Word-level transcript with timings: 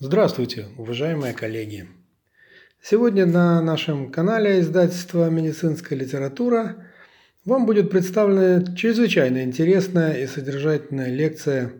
Здравствуйте, 0.00 0.68
уважаемые 0.76 1.34
коллеги! 1.34 1.88
Сегодня 2.80 3.26
на 3.26 3.60
нашем 3.60 4.12
канале 4.12 4.60
издательства 4.60 5.28
«Медицинская 5.28 5.98
литература» 5.98 6.86
вам 7.44 7.66
будет 7.66 7.90
представлена 7.90 8.76
чрезвычайно 8.76 9.42
интересная 9.42 10.22
и 10.22 10.28
содержательная 10.28 11.12
лекция 11.12 11.72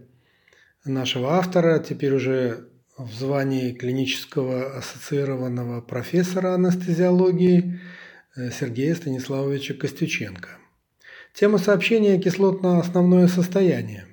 нашего 0.84 1.34
автора, 1.34 1.78
теперь 1.78 2.12
уже 2.12 2.66
в 2.96 3.08
звании 3.12 3.72
клинического 3.72 4.76
ассоциированного 4.76 5.80
профессора 5.80 6.54
анестезиологии 6.54 7.78
э, 8.34 8.50
Сергея 8.50 8.96
Станиславовича 8.96 9.74
Костюченко. 9.74 10.58
Тема 11.34 11.58
сообщения 11.58 12.18
«Кислотно-основное 12.18 13.28
состояние». 13.28 14.08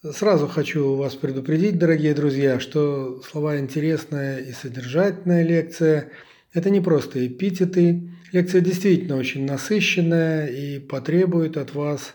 Сразу 0.00 0.46
хочу 0.46 0.94
вас 0.94 1.16
предупредить, 1.16 1.76
дорогие 1.76 2.14
друзья, 2.14 2.60
что 2.60 3.20
слова 3.22 3.58
«интересная» 3.58 4.38
и 4.38 4.52
«содержательная 4.52 5.42
лекция»– 5.42 6.10
это 6.54 6.70
не 6.70 6.80
просто 6.80 7.26
эпитеты. 7.26 8.08
Лекция 8.30 8.60
действительно 8.60 9.16
очень 9.16 9.44
насыщенная 9.44 10.46
и 10.46 10.78
потребует 10.78 11.56
от 11.56 11.74
вас 11.74 12.14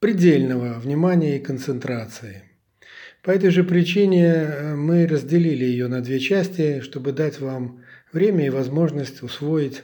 предельного 0.00 0.78
внимания 0.78 1.38
и 1.38 1.42
концентрации. 1.42 2.42
По 3.22 3.30
этой 3.30 3.48
же 3.48 3.64
причине 3.64 4.26
э, 4.26 4.74
мы 4.74 5.06
разделили 5.06 5.64
ее 5.64 5.88
на 5.88 6.02
две 6.02 6.20
части, 6.20 6.80
чтобы 6.80 7.12
дать 7.12 7.40
вам 7.40 7.80
время 8.12 8.44
и 8.44 8.50
возможность 8.50 9.22
усвоить 9.22 9.82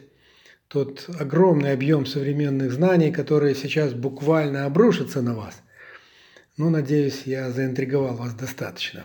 тот 0.68 1.08
огромный 1.18 1.72
объем 1.72 2.04
современных 2.04 2.70
знаний, 2.70 3.10
которые 3.10 3.54
сейчас 3.54 3.94
буквально 3.94 4.66
обрушатся 4.66 5.22
на 5.22 5.34
вас– 5.34 5.62
ну, 6.60 6.68
надеюсь, 6.68 7.22
я 7.22 7.50
заинтриговал 7.50 8.16
вас 8.16 8.34
достаточно. 8.34 9.04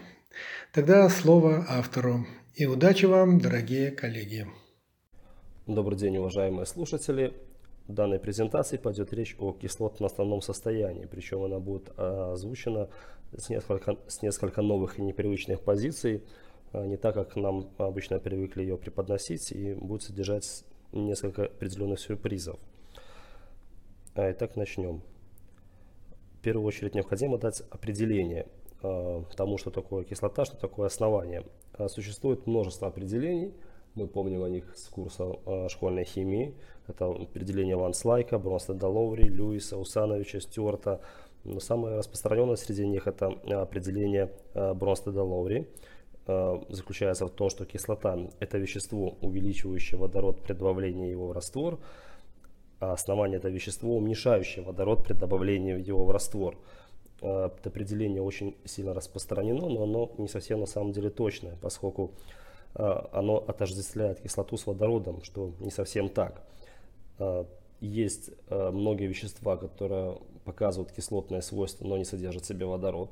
Тогда 0.73 1.07
слово 1.07 1.65
автору. 1.69 2.25
И 2.53 2.65
удачи 2.65 3.05
вам, 3.05 3.39
дорогие 3.39 3.91
коллеги. 3.91 4.45
Добрый 5.65 5.97
день, 5.97 6.17
уважаемые 6.17 6.65
слушатели. 6.65 7.33
В 7.87 7.93
данной 7.93 8.19
презентации 8.19 8.75
пойдет 8.75 9.13
речь 9.13 9.37
о 9.39 9.53
кислотно-основном 9.53 10.41
состоянии, 10.41 11.05
причем 11.05 11.43
она 11.43 11.59
будет 11.59 11.93
а, 11.95 12.33
озвучена 12.33 12.89
с 13.37 13.47
несколько, 13.47 13.95
с 14.09 14.21
несколько 14.21 14.61
новых 14.61 14.99
и 14.99 15.01
непривычных 15.01 15.61
позиций, 15.61 16.23
а, 16.73 16.85
не 16.85 16.97
так, 16.97 17.15
как 17.15 17.37
нам 17.37 17.69
обычно 17.77 18.19
привыкли 18.19 18.63
ее 18.63 18.77
преподносить, 18.77 19.53
и 19.53 19.75
будет 19.75 20.03
содержать 20.03 20.65
несколько 20.91 21.45
определенных 21.45 22.01
сюрпризов. 22.01 22.59
А, 24.13 24.29
итак, 24.29 24.57
начнем 24.57 25.01
первую 26.45 26.67
очередь 26.67 26.93
необходимо 26.93 27.37
дать 27.39 27.63
определение 27.71 28.45
э, 28.83 29.23
тому, 29.35 29.57
что 29.57 29.71
такое 29.71 30.03
кислота, 30.03 30.45
что 30.45 30.57
такое 30.57 30.85
основание. 30.85 31.43
Э, 31.79 31.87
существует 31.87 32.45
множество 32.45 32.87
определений, 32.87 33.51
мы 33.95 34.07
помним 34.07 34.43
о 34.43 34.49
них 34.49 34.65
с 34.75 34.87
курса 34.89 35.23
э, 35.23 35.67
школьной 35.69 36.05
химии. 36.05 36.53
Это 36.87 37.05
определение 37.05 37.75
Ван 37.75 37.93
Слайка, 37.93 38.37
Бронстеда 38.37 38.87
Лоури, 38.87 39.23
Льюиса, 39.23 39.77
Усановича, 39.77 40.39
Стюарта. 40.39 41.01
Но 41.43 41.59
самое 41.59 41.97
распространенное 41.97 42.57
среди 42.57 42.87
них 42.87 43.07
это 43.07 43.27
определение 43.63 44.29
Бронстеда 44.53 45.23
Лоури. 45.23 45.67
Э, 46.27 46.61
заключается 46.69 47.25
в 47.25 47.31
том, 47.31 47.49
что 47.49 47.65
кислота– 47.65 48.19
это 48.39 48.59
вещество, 48.59 49.17
увеличивающее 49.21 49.99
водород 49.99 50.43
при 50.43 50.53
добавлении 50.53 51.09
его 51.09 51.27
в 51.27 51.31
раствор– 51.31 51.79
а 52.85 52.93
основание 52.93 53.37
это 53.37 53.49
вещество, 53.49 53.97
уменьшающее 53.97 54.63
водород 54.63 55.03
при 55.03 55.13
добавлении 55.13 55.81
его 55.81 56.05
в 56.05 56.11
раствор. 56.11 56.57
А, 57.21 57.47
это 57.47 57.69
определение 57.69 58.21
очень 58.21 58.55
сильно 58.65 58.93
распространено, 58.93 59.67
но 59.67 59.83
оно 59.83 60.11
не 60.17 60.27
совсем 60.27 60.59
на 60.59 60.65
самом 60.65 60.91
деле 60.91 61.09
точное, 61.09 61.57
поскольку 61.61 62.11
а, 62.75 63.09
оно 63.11 63.37
отождествляет 63.37 64.21
кислоту 64.21 64.57
с 64.57 64.67
водородом, 64.67 65.23
что 65.23 65.51
не 65.59 65.71
совсем 65.71 66.09
так. 66.09 66.43
Есть 67.79 68.31
многие 68.49 69.07
вещества, 69.07 69.57
которые 69.57 70.17
показывают 70.43 70.91
кислотное 70.91 71.41
свойство, 71.41 71.85
но 71.85 71.97
не 71.97 72.05
содержат 72.05 72.43
в 72.43 72.47
себе 72.47 72.65
водород. 72.65 73.11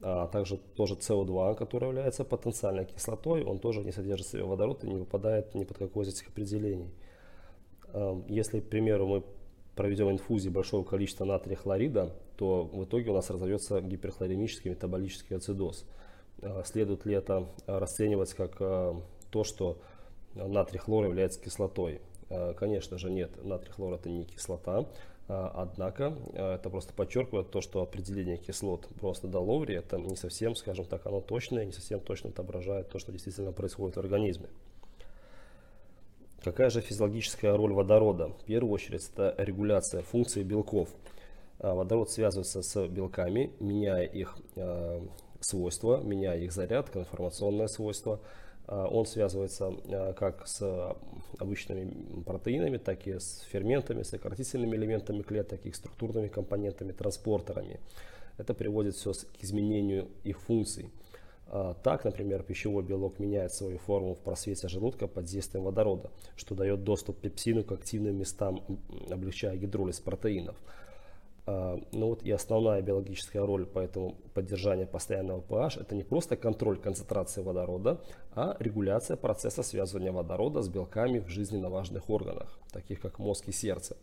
А 0.00 0.26
также 0.26 0.56
тоже 0.56 0.94
СО2, 0.94 1.54
который 1.56 1.88
является 1.88 2.24
потенциальной 2.24 2.84
кислотой, 2.84 3.44
он 3.44 3.58
тоже 3.58 3.82
не 3.82 3.92
содержит 3.92 4.26
в 4.26 4.30
себе 4.30 4.44
водород 4.44 4.84
и 4.84 4.88
не 4.88 4.96
выпадает 4.96 5.54
ни 5.54 5.64
под 5.64 5.78
какое 5.78 6.04
из 6.04 6.14
этих 6.14 6.28
определений. 6.28 6.90
Эм, 7.92 8.24
если, 8.28 8.60
к 8.60 8.68
примеру, 8.68 9.06
мы 9.06 9.22
проведем 9.74 10.10
инфузии 10.10 10.48
большого 10.48 10.84
количества 10.84 11.24
натрия 11.24 11.56
хлорида, 11.56 12.14
то 12.36 12.64
в 12.64 12.84
итоге 12.84 13.10
у 13.10 13.14
нас 13.14 13.30
разовьется 13.30 13.80
гиперхлоремический 13.80 14.70
метаболический 14.70 15.36
ацидоз. 15.36 15.86
Э, 16.40 16.62
следует 16.64 17.06
ли 17.06 17.14
это 17.14 17.48
расценивать 17.66 18.34
как 18.34 18.56
э, 18.60 18.94
то, 19.30 19.44
что 19.44 19.78
натрий 20.34 20.78
хлор 20.78 21.04
является 21.04 21.40
кислотой? 21.40 22.00
Э, 22.28 22.54
конечно 22.54 22.98
же 22.98 23.10
нет, 23.10 23.42
натрий 23.44 23.72
хлор 23.72 23.94
это 23.94 24.08
не 24.08 24.24
кислота, 24.24 24.86
однако 25.28 26.14
это 26.34 26.68
просто 26.68 26.92
подчеркивает 26.92 27.50
то, 27.50 27.60
что 27.60 27.80
определение 27.80 28.36
кислот 28.36 28.88
просто 29.00 29.28
до 29.28 29.38
ловри 29.38 29.76
это 29.76 29.96
не 29.96 30.16
совсем, 30.16 30.56
скажем 30.56 30.84
так, 30.84 31.06
оно 31.06 31.20
точное, 31.20 31.64
не 31.64 31.72
совсем 31.72 32.00
точно 32.00 32.30
отображает 32.30 32.88
то, 32.88 32.98
что 32.98 33.12
действительно 33.12 33.52
происходит 33.52 33.96
в 33.96 34.00
организме. 34.00 34.48
Какая 36.44 36.70
же 36.70 36.80
физиологическая 36.80 37.56
роль 37.56 37.72
водорода? 37.72 38.28
В 38.28 38.44
первую 38.44 38.72
очередь 38.72 39.08
это 39.14 39.32
регуляция 39.38 40.02
функций 40.02 40.42
белков. 40.42 40.88
А, 41.60 41.72
водород 41.72 42.10
связывается 42.10 42.62
с 42.62 42.88
белками, 42.88 43.52
меняя 43.60 44.04
их 44.04 44.36
а, 44.56 45.06
свойства, 45.38 46.00
меняя 46.02 46.40
их 46.40 46.52
заряд, 46.52 46.90
конформационное 46.90 47.68
свойство. 47.68 48.18
А, 48.66 48.88
он 48.88 49.06
связывается 49.06 49.72
как 50.18 50.48
с 50.48 50.96
обычными 51.38 52.22
протеинами, 52.24 52.78
так 52.78 53.06
и 53.06 53.20
с 53.20 53.46
ферментами, 53.52 54.02
с 54.02 54.08
сократительными 54.08 54.74
элементами 54.74 55.22
клеток, 55.22 55.64
их 55.64 55.76
структурными 55.76 56.26
компонентами, 56.26 56.90
транспортерами. 56.90 57.78
Это 58.36 58.52
приводит 58.52 58.96
все 58.96 59.12
к 59.12 59.44
изменению 59.44 60.08
их 60.24 60.40
функций. 60.40 60.90
А, 61.54 61.74
так, 61.74 62.04
например, 62.04 62.42
пищевой 62.42 62.82
белок 62.82 63.18
меняет 63.18 63.52
свою 63.52 63.76
форму 63.76 64.14
в 64.14 64.20
просвете 64.20 64.68
желудка 64.68 65.06
под 65.06 65.26
действием 65.26 65.64
водорода, 65.64 66.10
что 66.34 66.54
дает 66.54 66.82
доступ 66.82 67.18
пепсину 67.20 67.62
к 67.62 67.72
активным 67.72 68.16
местам, 68.16 68.62
облегчая 69.10 69.58
гидролиз 69.58 70.00
протеинов. 70.00 70.56
А, 71.44 71.78
ну 71.92 72.06
вот 72.06 72.22
и 72.22 72.30
основная 72.30 72.80
биологическая 72.80 73.44
роль 73.44 73.66
поэтому 73.66 74.16
поддержания 74.32 74.86
постоянного 74.86 75.42
pH 75.42 75.82
это 75.82 75.94
не 75.94 76.04
просто 76.04 76.36
контроль 76.36 76.78
концентрации 76.78 77.42
водорода, 77.42 78.00
а 78.34 78.56
регуляция 78.58 79.18
процесса 79.18 79.62
связывания 79.62 80.10
водорода 80.10 80.62
с 80.62 80.70
белками 80.70 81.18
в 81.18 81.28
жизненно 81.28 81.68
важных 81.68 82.08
органах, 82.08 82.58
таких 82.72 82.98
как 83.00 83.18
мозг 83.18 83.48
и 83.48 83.52
сердце. 83.52 83.98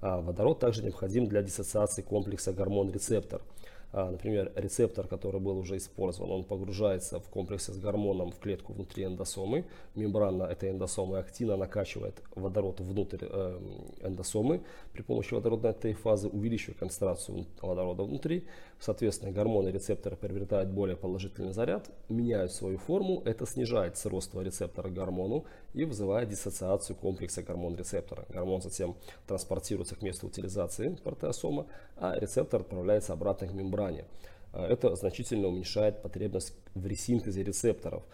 А 0.00 0.22
водород 0.22 0.60
также 0.60 0.82
необходим 0.82 1.26
для 1.26 1.42
диссоциации 1.42 2.00
комплекса 2.00 2.54
гормон-рецептор– 2.54 3.42
например, 3.92 4.52
рецептор, 4.54 5.06
который 5.06 5.40
был 5.40 5.58
уже 5.58 5.76
использован, 5.76 6.30
он 6.30 6.44
погружается 6.44 7.20
в 7.20 7.28
комплексе 7.28 7.72
с 7.72 7.78
гормоном 7.78 8.32
в 8.32 8.38
клетку 8.38 8.74
внутри 8.74 9.04
эндосомы. 9.04 9.64
Мембрана 9.94 10.44
этой 10.44 10.70
эндосомы 10.70 11.18
активно 11.18 11.56
накачивает 11.56 12.22
водород 12.34 12.80
внутрь 12.80 13.18
э, 13.22 13.58
эндосомы 14.02 14.60
при 14.92 15.02
помощи 15.02 15.32
водородной 15.32 15.70
этой 15.70 15.94
фазы, 15.94 16.28
увеличивая 16.28 16.74
концентрацию 16.74 17.46
водорода 17.62 18.02
внутри. 18.02 18.44
Соответственно, 18.80 19.32
гормоны 19.32 19.70
рецептора 19.70 20.14
приобретают 20.14 20.70
более 20.70 20.96
положительный 20.96 21.52
заряд, 21.52 21.90
меняют 22.08 22.52
свою 22.52 22.78
форму. 22.78 23.22
Это 23.24 23.44
снижает 23.44 23.96
сродство 23.96 24.40
рецептора 24.40 24.88
к 24.88 24.94
гормону 24.94 25.44
и 25.74 25.84
вызывает 25.84 26.28
диссоциацию 26.28 26.94
комплекса 26.94 27.42
гормон-рецептора. 27.42 28.26
Гормон 28.28 28.62
затем 28.62 28.96
транспортируется 29.26 29.96
к 29.96 30.02
месту 30.02 30.28
утилизации 30.28 30.96
протеосома, 31.02 31.66
а 31.96 32.16
рецептор 32.18 32.60
отправляется 32.60 33.12
обратно 33.12 33.48
к 33.48 33.52
мембране. 33.52 34.04
А, 34.52 34.66
это 34.66 34.94
значительно 34.94 35.48
уменьшает 35.48 36.00
потребность 36.00 36.54
в 36.74 36.86
ресинтезе 36.86 37.42
рецепторов. 37.42 38.04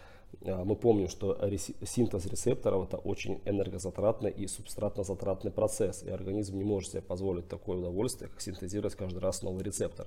А, 0.44 0.64
мы 0.64 0.76
помним, 0.76 1.08
что 1.08 1.38
синтез 1.84 2.26
рецепторов 2.26 2.88
это 2.88 2.96
очень 2.96 3.40
энергозатратный 3.44 4.30
и 4.30 4.46
субстратно-затратный 4.46 5.50
процесс, 5.50 6.02
и 6.02 6.10
организм 6.10 6.56
не 6.56 6.64
может 6.64 6.90
себе 6.90 7.02
позволить 7.02 7.48
такое 7.48 7.78
удовольствие, 7.78 8.30
как 8.30 8.40
синтезировать 8.40 8.94
каждый 8.94 9.18
раз 9.18 9.42
новый 9.42 9.62
рецептор. 9.62 10.06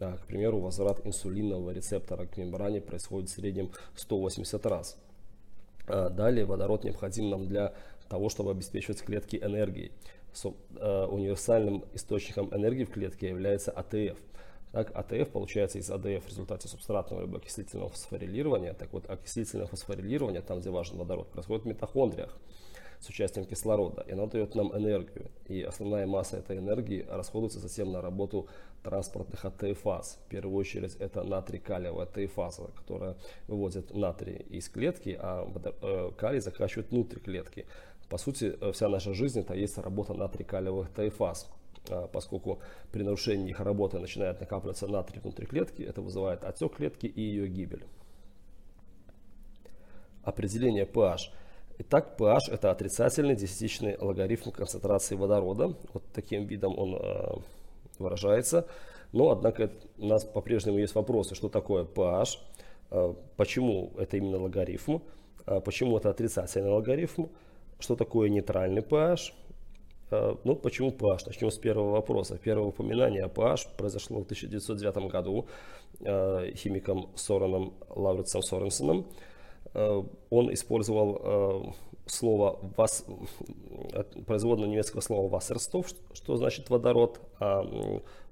А, 0.00 0.16
к 0.16 0.26
примеру, 0.26 0.60
возврат 0.60 1.06
инсулинового 1.06 1.70
рецептора 1.70 2.26
к 2.26 2.36
мембране 2.36 2.80
происходит 2.80 3.30
в 3.30 3.34
среднем 3.34 3.70
180 3.96 4.66
раз. 4.66 4.96
Далее 5.86 6.44
водород 6.44 6.84
необходим 6.84 7.28
нам 7.28 7.48
для 7.48 7.74
того, 8.08 8.28
чтобы 8.28 8.52
обеспечивать 8.52 9.02
клетки 9.02 9.36
энергией. 9.36 9.90
Универсальным 10.80 11.84
источником 11.92 12.54
энергии 12.54 12.84
в 12.84 12.90
клетке 12.90 13.28
является 13.28 13.72
АТФ– 13.72 14.16
так, 14.72 14.90
АТФ 14.94 15.30
получается 15.30 15.78
из 15.78 15.90
АДФ 15.90 16.24
в 16.24 16.28
результате 16.28 16.66
субстратного 16.66 17.20
либо 17.20 17.36
окислительного 17.36 17.90
фосфорилирования. 17.90 18.72
Так 18.72 18.92
вот, 18.92 19.08
окислительное 19.08 19.66
фосфорилирование, 19.66 20.40
там 20.40 20.60
где 20.60 20.70
важен 20.70 20.96
водород, 20.96 21.30
происходит 21.30 21.64
в 21.64 21.68
митохондриях. 21.68 22.38
с 23.02 23.08
участием 23.08 23.44
кислорода, 23.46 24.02
и 24.02 24.12
она 24.12 24.26
дает 24.26 24.54
нам 24.54 24.72
энергию. 24.76 25.28
И 25.48 25.60
основная 25.62 26.06
масса 26.06 26.36
этой 26.36 26.58
энергии 26.58 27.04
расходуется 27.10 27.58
затем 27.58 27.90
на 27.90 28.00
работу 28.00 28.46
транспортных 28.84 29.44
АТФАЗ. 29.44 30.20
В 30.24 30.28
первую 30.28 30.56
очередь 30.56 30.94
это 31.00 31.24
натрий-калиевая 31.24 32.06
АТФАЗа, 32.06 32.70
которая 32.76 33.16
выводит 33.48 33.92
натрий 33.92 34.36
из 34.36 34.68
клетки, 34.68 35.18
а 35.20 35.48
э, 35.82 36.12
калий 36.16 36.40
закачивает 36.40 36.92
внутрь 36.92 37.18
клетки. 37.18 37.66
По 38.08 38.18
сути, 38.18 38.56
э, 38.60 38.70
вся 38.70 38.88
наша 38.88 39.14
жизнь 39.14 39.40
это 39.40 39.54
есть 39.54 39.78
работа 39.78 40.14
натрий-калиевых 40.14 40.88
АТФАЗ 40.96 41.50
поскольку 42.12 42.60
при 42.90 43.02
нарушении 43.02 43.50
их 43.50 43.60
работы 43.60 43.98
начинает 43.98 44.40
накапливаться 44.40 44.86
натрий 44.86 45.20
внутри 45.20 45.46
клетки, 45.46 45.82
это 45.82 46.00
вызывает 46.00 46.44
отек 46.44 46.76
клетки 46.76 47.06
и 47.06 47.20
ее 47.20 47.48
гибель. 47.48 47.84
Определение 50.22 50.84
pH. 50.84 51.30
Итак, 51.78 52.14
pH 52.18 52.52
это 52.52 52.70
отрицательный 52.70 53.34
десятичный 53.34 53.96
логарифм 53.98 54.50
концентрации 54.50 55.16
водорода. 55.16 55.74
Вот 55.92 56.04
таким 56.12 56.46
видом 56.46 56.78
он 56.78 56.94
э, 56.94 57.34
выражается. 57.98 58.68
Но, 59.12 59.30
однако, 59.30 59.70
у 59.98 60.06
нас 60.06 60.24
по-прежнему 60.24 60.78
есть 60.78 60.94
вопросы, 60.94 61.34
что 61.34 61.48
такое 61.48 61.84
pH, 61.84 62.38
э, 62.90 63.14
почему 63.36 63.92
это 63.98 64.16
именно 64.16 64.38
логарифм, 64.38 65.00
почему 65.64 65.96
это 65.98 66.10
отрицательный 66.10 66.70
логарифм, 66.70 67.26
что 67.80 67.96
такое 67.96 68.28
нейтральный 68.28 68.82
pH, 68.82 69.32
ну, 70.44 70.56
почему 70.56 70.90
pH? 70.90 71.22
Начнем 71.26 71.50
с 71.50 71.58
первого 71.58 71.92
вопроса. 71.92 72.38
Первое 72.38 72.66
упоминание 72.66 73.24
о 73.24 73.28
pH 73.28 73.68
произошло 73.76 74.18
в 74.18 74.24
1909 74.24 75.10
году 75.10 75.46
э, 76.00 76.52
химиком 76.54 77.08
Сореном 77.14 77.74
Лаврицем 77.88 78.42
Соренсеном. 78.42 79.06
Э, 79.74 80.02
он 80.30 80.52
использовал 80.52 81.74
слово 82.06 82.58
вас, 82.76 83.06
производное 84.26 84.68
немецкого 84.68 85.00
слова 85.00 85.38
Wasserstoff, 85.38 85.94
что 86.12 86.36
значит 86.36 86.68
водород, 86.68 87.20
а 87.38 87.64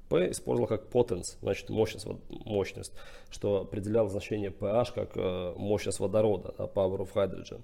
P 0.08 0.30
использовал 0.32 0.66
как 0.66 0.90
potence, 0.90 1.36
значит 1.40 1.70
мощность, 1.70 2.06
мощность, 2.28 2.92
что 3.30 3.60
определял 3.62 4.08
значение 4.08 4.50
pH 4.50 4.92
как 4.92 5.16
мощность 5.56 6.00
водорода, 6.00 6.52
power 6.74 6.98
of 6.98 7.14
hydrogen. 7.14 7.62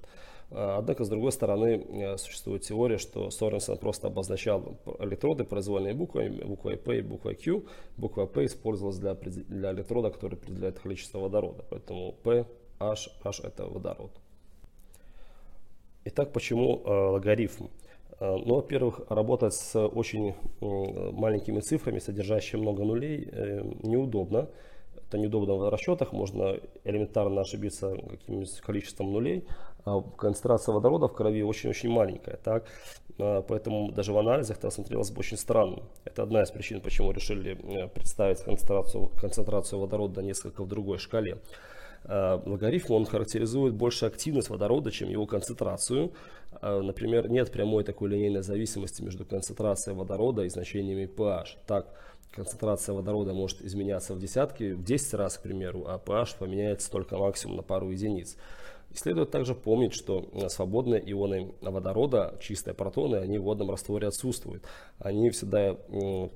Однако, 0.50 1.04
с 1.04 1.08
другой 1.08 1.32
стороны, 1.32 2.16
существует 2.18 2.62
теория, 2.62 2.98
что 2.98 3.30
Соренсон 3.30 3.78
просто 3.78 4.06
обозначал 4.06 4.78
электроды 5.00 5.42
произвольные 5.42 5.92
буквы, 5.92 6.30
буквой 6.30 6.76
P 6.76 6.98
и 6.98 7.02
буквой 7.02 7.34
Q. 7.34 7.64
Буква 7.96 8.26
P 8.26 8.44
использовалась 8.44 8.98
для, 8.98 9.14
для 9.14 9.72
электрода, 9.72 10.10
который 10.10 10.34
определяет 10.34 10.78
количество 10.78 11.18
водорода. 11.18 11.64
Поэтому 11.68 12.12
P 12.22 12.46
H, 12.78 13.08
H 13.24 13.40
это 13.42 13.66
водород. 13.66 14.12
Итак, 16.04 16.32
почему 16.32 16.82
э, 16.84 16.90
логарифм? 16.90 17.64
Э, 18.20 18.36
ну, 18.36 18.54
во-первых, 18.54 19.00
работать 19.08 19.54
с 19.54 19.76
очень 19.76 20.28
э, 20.28 20.34
маленькими 20.60 21.58
цифрами, 21.58 21.98
содержащими 21.98 22.60
много 22.60 22.84
нулей, 22.84 23.28
э, 23.32 23.62
неудобно. 23.82 24.48
Это 24.94 25.18
неудобно 25.18 25.54
в 25.54 25.68
расчетах, 25.68 26.12
можно 26.12 26.60
элементарно 26.84 27.40
ошибиться 27.40 27.96
каким-нибудь 27.96 28.60
количеством 28.60 29.12
нулей. 29.12 29.44
А 29.86 30.02
концентрация 30.02 30.74
водорода 30.74 31.06
в 31.06 31.14
крови 31.14 31.42
очень-очень 31.42 31.88
маленькая. 31.88 32.38
Так? 32.42 32.64
Э, 33.18 33.42
поэтому 33.46 33.92
даже 33.92 34.12
в 34.12 34.18
анализах 34.18 34.58
это 34.58 34.70
смотрелось 34.70 35.12
бы 35.12 35.20
очень 35.20 35.36
странно. 35.36 35.84
Это 36.04 36.24
одна 36.24 36.42
из 36.42 36.50
причин, 36.50 36.80
почему 36.80 37.12
решили 37.12 37.56
э, 37.56 37.88
представить 37.88 38.40
концентрацию, 38.40 39.06
концентрацию 39.20 39.78
водорода 39.78 40.22
несколько 40.22 40.64
в 40.64 40.68
другой 40.68 40.98
шкале. 40.98 41.38
Э, 42.02 42.40
логарифм 42.44 42.94
он 42.94 43.06
характеризует 43.06 43.74
больше 43.74 44.06
активность 44.06 44.50
водорода, 44.50 44.90
чем 44.90 45.08
его 45.08 45.26
концентрацию. 45.26 46.12
Например, 46.62 47.28
нет 47.28 47.52
прямой 47.52 47.84
такой 47.84 48.08
линейной 48.08 48.42
зависимости 48.42 49.02
между 49.02 49.24
концентрацией 49.26 49.94
водорода 49.94 50.42
и 50.42 50.48
значениями 50.48 51.04
pH. 51.04 51.58
Так, 51.66 51.86
концентрация 52.36 52.94
водорода 52.94 53.32
может 53.32 53.62
изменяться 53.62 54.14
в 54.14 54.20
десятки, 54.20 54.72
в 54.72 54.84
10 54.84 55.14
раз, 55.14 55.38
к 55.38 55.42
примеру, 55.42 55.84
а 55.86 55.98
pH 55.98 56.36
поменяется 56.38 56.90
только 56.90 57.16
максимум 57.16 57.56
на 57.56 57.62
пару 57.62 57.90
единиц. 57.90 58.36
И 58.90 58.96
следует 58.96 59.30
также 59.30 59.54
помнить, 59.54 59.94
что 59.94 60.28
э, 60.32 60.48
свободные 60.48 61.02
ионы 61.10 61.54
водорода, 61.60 62.36
чистые 62.40 62.74
протоны, 62.74 63.16
они 63.16 63.38
в 63.38 63.42
водном 63.42 63.70
растворе 63.70 64.06
отсутствуют. 64.06 64.62
Они 64.98 65.30
всегда 65.30 65.76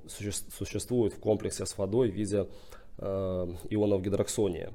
существуют 0.09 1.15
в 1.15 1.21
комплексе 1.21 1.65
с 1.67 1.79
водой 1.79 2.11
в 2.11 2.15
виде 2.15 2.49
ионов 2.99 4.03
гидроксония. 4.03 4.73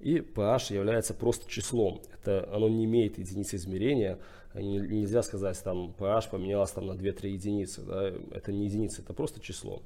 И 0.00 0.18
pH 0.18 0.74
является 0.74 1.14
просто 1.14 1.48
числом. 1.50 2.00
Это, 2.12 2.48
оно 2.52 2.68
не 2.68 2.84
имеет 2.84 3.18
единицы 3.18 3.56
измерения. 3.56 4.18
Нельзя 4.54 5.22
сказать, 5.22 5.60
там 5.62 5.94
pH 5.98 6.30
поменялось 6.30 6.70
там, 6.70 6.86
на 6.86 6.92
2-3 6.92 7.28
единицы. 7.28 7.82
Да? 7.82 8.12
Это 8.32 8.52
не 8.52 8.64
единица, 8.66 9.02
это 9.02 9.12
просто 9.12 9.40
число. 9.40 9.82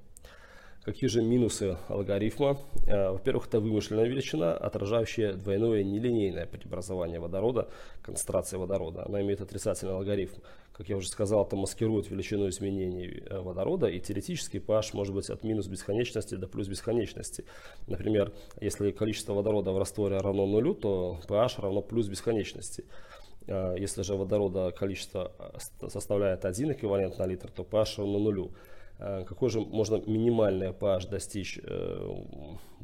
Какие 0.84 1.08
же 1.08 1.22
минусы 1.22 1.76
алгоритма? 1.86 2.58
Э, 2.88 3.10
во-первых, 3.10 3.46
это 3.46 3.60
вымышленная 3.60 4.04
величина, 4.06 4.56
отражающая 4.56 5.34
двойное 5.34 5.84
нелинейное 5.84 6.44
преобразование 6.46 7.20
водорода, 7.20 7.68
концентрация 8.02 8.58
водорода. 8.58 9.06
Она 9.06 9.20
имеет 9.22 9.40
отрицательный 9.40 9.94
алгоритм. 9.94 10.40
Как 10.72 10.88
я 10.88 10.96
уже 10.96 11.06
сказал, 11.06 11.46
это 11.46 11.54
маскирует 11.54 12.10
величину 12.10 12.48
изменений 12.48 13.22
э, 13.30 13.38
водорода, 13.38 13.86
и 13.86 14.00
теоретически 14.00 14.56
pH 14.56 14.90
может 14.94 15.14
быть 15.14 15.30
от 15.30 15.44
минус 15.44 15.68
бесконечности 15.68 16.34
до 16.34 16.48
плюс 16.48 16.66
бесконечности. 16.66 17.44
Например, 17.86 18.32
если 18.60 18.90
количество 18.90 19.34
водорода 19.34 19.70
в 19.70 19.78
растворе 19.78 20.18
равно 20.18 20.46
нулю, 20.46 20.74
то 20.74 21.20
pH 21.28 21.60
равно 21.60 21.82
плюс 21.82 22.08
бесконечности. 22.08 22.84
Э, 23.46 23.76
если 23.78 24.02
же 24.02 24.16
водорода 24.16 24.72
количество 24.72 25.30
составляет 25.88 26.44
1 26.44 26.72
эквивалент 26.72 27.18
на 27.18 27.26
литр, 27.26 27.52
то 27.52 27.62
pH 27.62 27.98
равно 27.98 28.18
нулю. 28.18 28.50
Э, 29.02 29.24
какой 29.24 29.50
же 29.50 29.60
можно 29.60 29.96
минимальный 30.06 30.68
pH 30.68 31.10
достичь 31.10 31.58
э, 31.60 32.14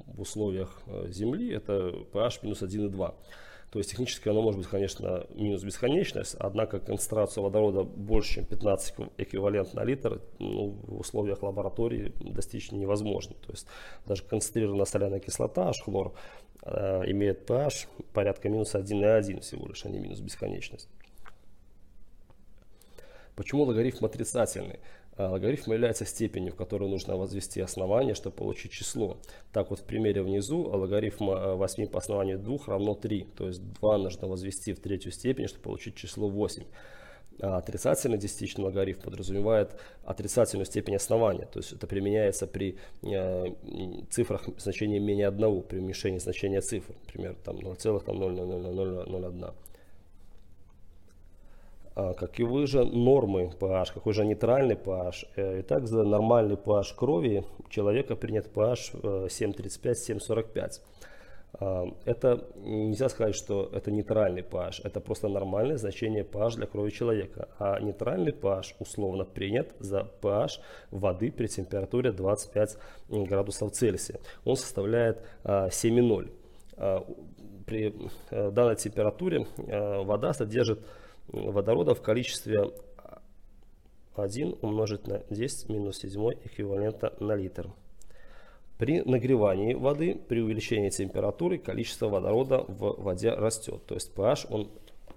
в 0.07 0.21
условиях 0.21 0.83
э, 0.87 1.07
Земли, 1.11 1.53
это 1.53 1.95
pH 2.13 2.41
минус 2.43 2.63
1,2. 2.63 3.15
То 3.71 3.79
есть 3.79 3.91
технически 3.91 4.29
оно 4.29 4.43
может 4.43 4.59
быть, 4.59 4.69
конечно, 4.69 5.27
минус 5.35 5.63
бесконечность, 5.63 6.35
однако 6.41 6.81
концентрация 6.81 7.43
водорода 7.43 7.85
больше, 7.85 8.35
чем 8.35 8.47
15 8.47 8.95
эквивалент 9.19 9.75
на 9.75 9.85
литр 9.85 10.21
ну, 10.41 10.71
в 10.83 11.01
условиях 11.01 11.43
лаборатории 11.43 12.13
достичь 12.19 12.73
невозможно. 12.73 13.37
То 13.47 13.53
есть 13.53 13.69
даже 14.07 14.25
концентрированная 14.25 14.87
соляная 14.87 15.21
кислота, 15.21 15.69
аж 15.69 15.83
хлор, 15.83 16.15
имеет 16.65 17.49
pH 17.49 17.87
порядка 18.15 18.49
минус 18.49 18.75
1,1 18.75 19.41
всего 19.41 19.69
лишь, 19.69 19.85
а 19.85 19.91
не 19.91 19.99
минус 19.99 20.21
бесконечность. 20.21 20.89
Почему 23.37 23.65
логарифм 23.65 24.05
отрицательный? 24.05 24.81
А, 25.19 25.29
логарифм 25.31 25.73
является 25.73 26.05
степенью, 26.05 26.53
в 26.53 26.57
которую 26.57 26.91
нужно 26.91 27.17
возвести 27.17 27.61
основание, 27.61 28.15
чтобы 28.15 28.37
получить 28.37 28.71
число. 28.71 29.19
Так 29.53 29.71
вот 29.71 29.81
в 29.81 29.83
примере 29.83 30.23
внизу 30.23 30.61
логарифм 30.61 31.27
8 31.27 31.89
по 31.89 31.99
основанию 31.99 32.39
2 32.39 32.59
равно 32.67 32.95
3. 32.95 33.27
То 33.37 33.49
есть 33.49 33.61
2 33.81 33.99
нужно 33.99 34.29
возвести 34.29 34.73
в 34.73 34.81
третью 34.81 35.11
степень, 35.11 35.49
чтобы 35.49 35.65
получить 35.65 35.97
число 35.97 36.29
8. 36.29 36.63
А 37.41 37.59
отрицательный 37.59 38.19
десятичный 38.19 38.65
логарифм 38.65 39.01
подразумевает 39.01 39.81
отрицательную 40.05 40.67
степень 40.67 40.95
основания. 40.95 41.47
То 41.47 41.59
есть 41.59 41.73
это 41.73 41.89
применяется 41.89 42.47
при 42.47 42.79
э, 43.03 43.47
цифрах 44.11 44.49
значения 44.57 45.01
менее 45.01 45.27
1, 45.29 45.63
при 45.63 45.79
уменьшении 45.79 46.19
значения 46.19 46.61
цифр. 46.61 46.95
Например, 47.07 47.35
там 47.45 47.57
0,00001. 47.57 49.55
А, 51.99 52.15
каковы 52.15 52.69
же 52.69 52.85
нормы 52.85 53.51
pH, 53.59 53.93
какой 53.93 54.13
же 54.13 54.25
нейтральный 54.25 54.77
pH. 54.77 55.27
Э, 55.35 55.61
итак, 55.63 55.89
за 55.89 56.05
нормальный 56.05 56.55
pH 56.55 56.95
крови 56.95 57.45
человека 57.71 58.15
принят 58.15 58.47
pH 58.55 59.27
7,35-7,45. 59.27 60.81
Это 62.05 62.45
нельзя 62.57 63.09
сказать, 63.09 63.35
что 63.35 63.69
это 63.73 63.91
нейтральный 63.91 64.43
pH, 64.43 64.83
это 64.85 65.01
просто 65.01 65.29
нормальное 65.29 65.77
значение 65.77 66.23
pH 66.23 66.57
для 66.57 66.67
крови 66.67 66.91
человека. 66.91 67.49
А 67.59 67.81
нейтральный 67.81 68.33
pH 68.33 68.77
условно 68.79 69.25
принят 69.25 69.75
за 69.81 70.09
pH 70.23 70.61
воды 70.93 71.33
при 71.33 71.49
температуре 71.49 72.13
25 72.13 72.77
градусов 73.09 73.73
Цельсия. 73.73 74.21
Он 74.45 74.55
составляет 74.55 75.25
7,0. 75.43 76.31
А, 76.77 76.99
а, 76.99 77.15
при 77.67 77.93
э, 78.31 78.51
данной 78.51 78.77
температуре 78.77 79.47
э, 79.67 80.03
вода 80.05 80.33
содержит 80.33 80.81
водорода 81.29 81.95
в 81.95 82.03
количестве 82.03 82.71
1 84.17 84.57
умножить 84.63 85.07
на 85.07 85.23
10 85.31 85.69
минус 85.69 85.99
7 85.99 86.31
эквивалента 86.45 87.15
на 87.21 87.35
литр. 87.35 87.71
При 88.79 89.03
нагревании 89.03 89.75
воды, 89.75 90.15
при 90.29 90.41
увеличении 90.41 90.91
температуры, 90.91 91.59
количество 91.59 92.09
водорода 92.09 92.65
в 92.69 93.03
воде 93.03 93.31
растет. 93.31 93.85
То 93.87 93.95
есть 93.95 94.13
pH 94.15 94.47
он 94.51 94.71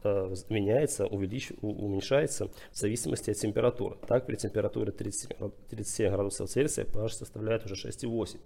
э, 0.03 0.33
меняется, 0.49 1.05
увелич, 1.05 1.51
уменьшается 1.61 2.47
в 2.47 2.77
зависимости 2.77 3.29
от 3.29 3.37
температуры. 3.37 3.97
Так, 4.07 4.25
при 4.25 4.35
температуре 4.35 4.91
30, 4.91 5.37
37 5.69 6.11
градусов 6.11 6.49
Цельсия 6.49 6.85
pH 6.85 7.09
составляет 7.09 7.65
уже 7.65 7.75
6,8. 7.75 8.39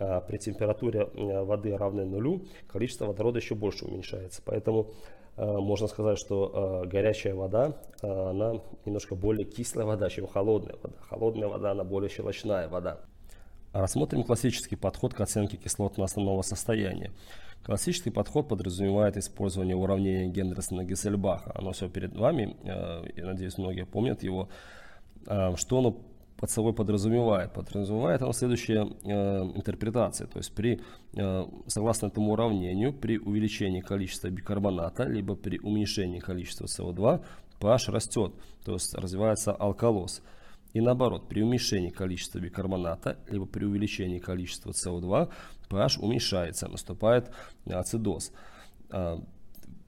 а 0.00 0.20
при 0.20 0.38
температуре 0.38 1.04
воды 1.14 1.76
равной 1.76 2.04
нулю 2.04 2.44
количество 2.66 3.06
водорода 3.06 3.38
еще 3.38 3.54
больше 3.54 3.84
уменьшается. 3.84 4.42
Поэтому 4.44 4.90
можно 5.36 5.86
сказать, 5.88 6.18
что 6.18 6.84
горячая 6.86 7.34
вода, 7.34 7.76
она 8.02 8.60
немножко 8.84 9.14
более 9.14 9.44
кислая 9.44 9.84
вода, 9.84 10.08
чем 10.10 10.26
холодная 10.26 10.76
вода. 10.82 10.96
Холодная 11.00 11.48
вода, 11.48 11.72
она 11.72 11.84
более 11.84 12.08
щелочная 12.08 12.68
вода. 12.68 13.00
Рассмотрим 13.74 14.22
классический 14.22 14.76
подход 14.76 15.14
к 15.14 15.20
оценке 15.20 15.56
кислотно-основного 15.56 16.42
состояния. 16.42 17.10
Классический 17.64 18.10
подход 18.10 18.46
подразумевает 18.46 19.16
использование 19.16 19.74
уравнения 19.74 20.28
Гендерсона-Гессельбаха. 20.28 21.50
Оно 21.54 21.72
все 21.72 21.88
перед 21.88 22.14
вами, 22.14 22.56
э, 22.62 23.02
я 23.16 23.26
надеюсь, 23.26 23.58
многие 23.58 23.84
помнят 23.84 24.22
его. 24.22 24.48
Э, 25.26 25.56
что 25.56 25.78
оно 25.78 25.96
под 26.36 26.50
собой 26.50 26.72
подразумевает? 26.74 27.52
Подразумевает 27.52 28.22
оно 28.22 28.32
следующая 28.32 28.86
э, 29.04 29.08
интерпретация. 29.54 30.26
То 30.26 30.38
есть 30.38 30.52
при, 30.54 30.80
согласно 31.66 32.06
этому 32.06 32.32
уравнению, 32.32 32.92
при 32.92 33.18
увеличении 33.18 33.80
количества 33.80 34.28
бикарбоната, 34.28 35.04
либо 35.04 35.36
при 35.36 35.58
уменьшении 35.58 36.18
количества 36.18 36.66
СО2, 36.66 37.24
pH 37.60 37.90
растет, 37.90 38.34
то 38.64 38.72
есть 38.74 38.94
развивается 38.94 39.52
алкалоз. 39.52 40.22
И 40.74 40.80
наоборот, 40.80 41.28
при 41.28 41.40
уменьшении 41.42 41.90
количества 41.90 42.40
бикарбоната, 42.40 43.16
либо 43.28 43.46
при 43.46 43.64
увеличении 43.64 44.18
количества 44.18 44.72
СО2, 44.72 45.30
pH 45.70 46.00
уменьшается, 46.00 46.68
наступает 46.68 47.30
ацидоз. 47.64 48.32
А, 48.90 49.20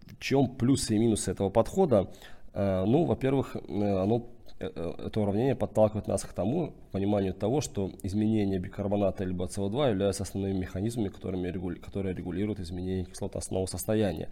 в 0.07 0.21
чем 0.21 0.55
плюсы 0.57 0.95
и 0.95 0.99
минусы 0.99 1.33
этого 1.33 1.51
подхода? 1.51 2.13
А, 2.53 2.85
ну, 2.87 3.05
во-первых, 3.05 3.57
э, 3.57 3.59
оно 3.59 4.17
э, 4.17 4.21
э, 4.21 4.36
это 4.59 5.21
уравнение 5.21 5.55
подталкивает 5.55 6.09
нас 6.09 6.23
к 6.23 6.33
тому, 6.33 6.73
пониманию 6.93 7.35
того, 7.35 7.61
что 7.61 7.91
изменение 8.03 8.59
бикарбоната 8.59 9.25
либо 9.25 9.45
СО2 9.45 9.91
являются 9.91 10.23
основными 10.23 10.59
механизмами, 10.59 11.09
которыми 11.09 11.49
регули, 11.49 11.79
которые 11.79 12.15
регулируют 12.15 12.61
изменение 12.61 13.05
кислотно-основного 13.05 13.67
состояния. 13.67 14.31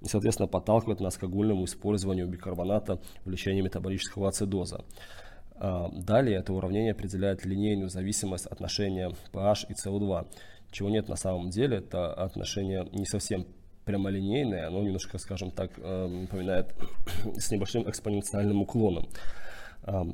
И, 0.00 0.06
соответственно, 0.06 0.48
подталкивает 0.48 1.00
нас 1.00 1.16
к 1.16 1.24
огульному 1.24 1.64
использованию 1.64 2.28
бикарбоната 2.28 3.00
в 3.24 3.30
лечении 3.30 3.60
метаболического 3.60 4.28
ацидоза. 4.28 4.84
А, 5.56 5.90
далее 5.92 6.38
это 6.38 6.52
уравнение 6.52 6.92
определяет 6.92 7.44
линейную 7.44 7.90
зависимость 7.90 8.46
отношения 8.46 9.12
pH 9.32 9.66
и 9.68 9.74
CO2. 9.74 10.28
Чего 10.70 10.88
нет 10.88 11.08
на 11.08 11.16
самом 11.16 11.50
деле, 11.50 11.78
это 11.78 12.12
отношение 12.14 12.88
не 12.92 13.06
совсем 13.06 13.46
прямолинейное, 13.84 14.66
оно 14.66 14.82
немножко, 14.82 15.18
скажем 15.18 15.50
так, 15.50 15.70
э, 15.78 16.06
напоминает 16.06 16.74
с 17.38 17.50
небольшим 17.50 17.88
экспоненциальным 17.88 18.60
уклоном. 18.60 19.08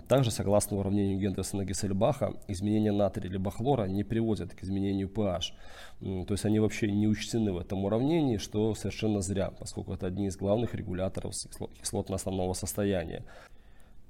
Также, 0.08 0.30
согласно 0.30 0.76
уравнению 0.76 1.18
Гендерсона-Гессельбаха, 1.18 2.36
изменение 2.46 2.92
натрия 2.92 3.30
либо 3.30 3.50
хлора 3.50 3.86
не 3.86 4.04
приводят 4.04 4.54
к 4.54 4.62
изменению 4.62 5.08
pH. 5.08 5.52
То 6.00 6.34
есть 6.34 6.44
они 6.44 6.60
вообще 6.60 6.92
не 6.92 7.08
учтены 7.08 7.52
в 7.52 7.58
этом 7.58 7.84
уравнении, 7.84 8.36
что 8.36 8.74
совершенно 8.74 9.20
зря, 9.20 9.50
поскольку 9.50 9.92
это 9.92 10.06
одни 10.06 10.26
из 10.26 10.36
главных 10.36 10.74
регуляторов 10.74 11.34
кислотно-основного 11.80 12.52
состояния. 12.52 13.24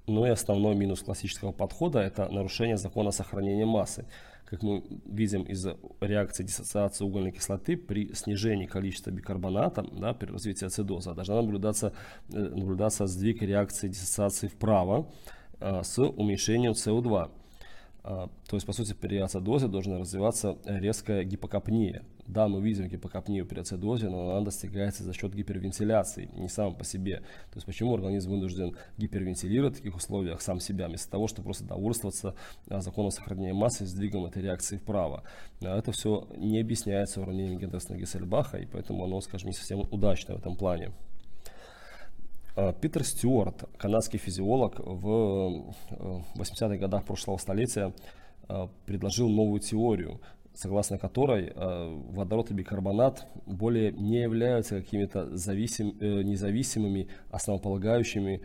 Ну 0.07 0.27
и 0.27 0.29
основной 0.29 0.75
минус 0.75 1.01
классического 1.01 1.53
подхода– 1.53 1.99
это 2.01 2.29
нарушение 2.29 2.77
закона 2.77 3.11
сохранения 3.11 3.65
массы. 3.65 4.05
Как 4.45 4.63
мы 4.63 4.85
видим 5.07 5.45
из 5.45 5.67
реакции 6.01 6.45
диссоциации 6.45 7.05
угольной 7.05 7.33
кислоты 7.33 7.79
при 7.79 8.13
снижении 8.13 8.67
количества 8.67 9.11
бикарбоната 9.11 9.83
да, 9.93 10.13
при 10.13 10.31
развитии 10.31 10.67
ацидоза 10.67 11.15
должна 11.15 11.37
наблюдаться, 11.37 11.95
э, 12.31 12.39
наблюдаться 12.39 13.07
сдвиг 13.07 13.41
реакции 13.41 13.89
диссоциации 13.89 14.49
вправо 14.49 15.07
с 15.61 15.99
уменьшением 15.99 16.73
СО2. 16.73 17.31
А, 18.07 18.29
то 18.47 18.57
есть, 18.57 18.67
по 18.67 18.75
сути, 18.75 18.93
при 18.93 19.17
ацидозе 19.17 19.67
должна 19.67 19.99
развиваться 19.99 20.59
резкая 20.67 21.25
гипокапния. 21.25 22.05
Да, 22.27 22.49
мы 22.49 22.61
видим 22.61 22.87
гипокапнию 22.87 23.47
при 23.47 23.61
ацидозе, 23.61 24.11
но 24.11 24.31
она 24.31 24.45
достигается 24.45 25.05
за 25.05 25.15
счет 25.15 25.35
гипервентиляции, 25.35 26.29
не 26.35 26.51
сам 26.51 26.75
по 26.75 26.85
себе. 26.85 27.21
То 27.51 27.57
есть, 27.57 27.67
почему 27.67 27.95
организм 27.95 28.33
вынужден 28.33 28.77
гипервентилировать 28.99 29.75
в 29.75 29.77
таких 29.79 29.97
условиях 29.97 30.43
сам 30.43 30.61
себя, 30.61 30.89
вместо 30.89 31.11
того, 31.11 31.29
чтобы 31.29 31.45
просто 31.45 31.65
довольствоваться 31.65 32.35
а, 32.69 32.83
законом 32.83 33.11
сохранения 33.11 33.55
массы 33.55 33.87
сдвигом 33.87 34.27
этой 34.27 34.43
реакции 34.43 34.77
вправо. 34.77 35.23
А 35.63 35.79
это 35.79 35.91
все 35.93 36.29
не 36.37 36.61
объясняется 36.61 37.23
уравнением 37.23 37.59
Гендерсона-Гессельбаха, 37.59 38.59
и 38.59 38.67
поэтому 38.67 39.05
оно, 39.05 39.19
скажем, 39.23 39.49
не 39.49 39.55
совсем 39.55 39.81
удачно 39.91 40.35
в 40.35 40.41
этом 40.41 40.57
плане. 40.57 40.93
Э, 42.57 42.73
Питер 42.81 43.05
Стюарт, 43.05 43.65
канадский 43.79 44.19
физиолог, 44.19 44.79
в 44.79 45.75
80-х 46.37 46.75
э, 46.75 46.79
годах 46.79 47.05
прошлого 47.05 47.37
столетия 47.39 47.93
э, 48.49 48.69
предложил 48.87 49.29
новую 49.29 49.61
теорию, 49.61 50.21
согласно 50.55 50.99
которой 50.99 51.53
водород 51.57 52.53
и 52.53 52.55
бикарбонат 52.55 53.27
более 53.45 53.91
не 53.91 54.23
являются 54.23 54.81
какими-то 54.81 55.37
зависим, 55.37 55.99
независимыми, 55.99 57.09
основополагающими 57.33 58.41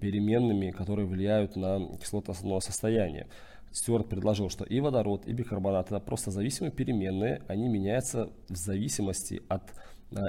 переменными, 0.00 0.72
которые 0.72 1.06
влияют 1.06 1.54
на 1.54 1.96
кислотно 1.98 2.34
состояние. 2.58 3.28
Стюарт 3.70 4.08
предложил, 4.08 4.50
что 4.50 4.64
и 4.64 4.80
водород, 4.80 5.28
и 5.28 5.32
бикарбонат 5.32 5.86
это 5.86 6.00
просто 6.00 6.32
зависимые 6.32 6.72
переменные, 6.72 7.42
они 7.46 7.68
меняются 7.68 8.30
в 8.48 8.56
зависимости 8.56 9.40
от 9.48 9.62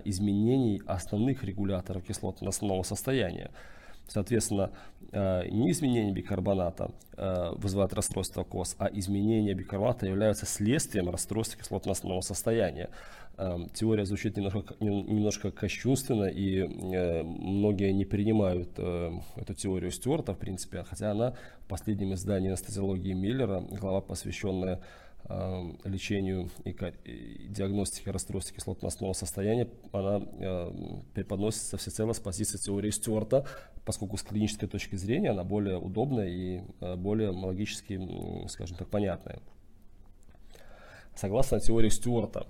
изменений 0.03 0.81
основных 0.87 1.43
регуляторов 1.43 2.03
кислотно-основного 2.03 2.83
состояния. 2.83 3.51
Соответственно, 4.07 4.71
а, 5.11 5.43
не 5.47 5.71
изменение 5.71 6.13
бикарбоната 6.13 6.91
а, 7.17 7.53
вызывает 7.55 7.93
расстройство 7.93 8.43
КОС, 8.43 8.75
а 8.77 8.87
изменения 8.93 9.53
бикарбоната 9.53 10.05
являются 10.05 10.45
следствием 10.45 11.09
расстройства 11.09 11.59
кислотно-основного 11.59 12.21
состояния. 12.21 12.89
Теория 13.73 14.05
звучит 14.05 14.37
немножко, 14.37 14.75
немножко 14.79 15.51
кощунственно, 15.51 16.23
и 16.23 16.59
э, 16.59 17.23
многие 17.23 17.91
не 17.91 18.05
принимают 18.05 18.69
э, 18.77 19.11
эту 19.35 19.53
теорию 19.53 19.91
Стюарта, 19.91 20.33
в 20.33 20.37
принципе, 20.37 20.85
хотя 20.89 21.11
она 21.11 21.33
в 21.59 21.67
последнем 21.67 22.13
издании 22.13 22.47
анестезиологии 22.47 23.11
Миллера, 23.11 23.59
глава, 23.59 23.99
посвященная 23.99 24.75
э, 24.75 24.79
лечению 25.27 26.49
и, 26.63 27.47
диагностике 27.49 28.11
расстройств 28.11 28.53
кислотно-основного 28.53 29.13
состояния, 29.13 29.67
она 29.91 30.21
э, 30.21 30.71
преподносится 31.15 31.77
всецело 31.77 32.13
с 32.13 32.19
позиции 32.19 32.57
теории 32.59 32.91
Стюарта, 32.91 33.45
поскольку 33.85 34.17
с 34.17 34.21
клинической 34.21 34.69
точки 34.69 34.95
зрения 34.95 35.31
она 35.31 35.43
более 35.43 35.77
удобная 35.77 36.27
и 36.27 36.61
э, 36.79 36.95
более 36.95 37.29
логически, 37.29 37.99
скажем 38.47 38.77
так, 38.77 38.87
понятная. 38.89 39.39
Согласно 41.15 41.59
теории 41.59 41.89
Стюарта, 41.89 42.45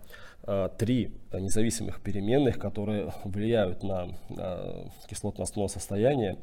три 0.77 1.13
независимых 1.31 2.01
переменных, 2.01 2.57
которые 2.57 3.13
влияют 3.23 3.83
на 3.83 4.09
кислотно-основное 5.07 5.69
состояние, 5.69 6.39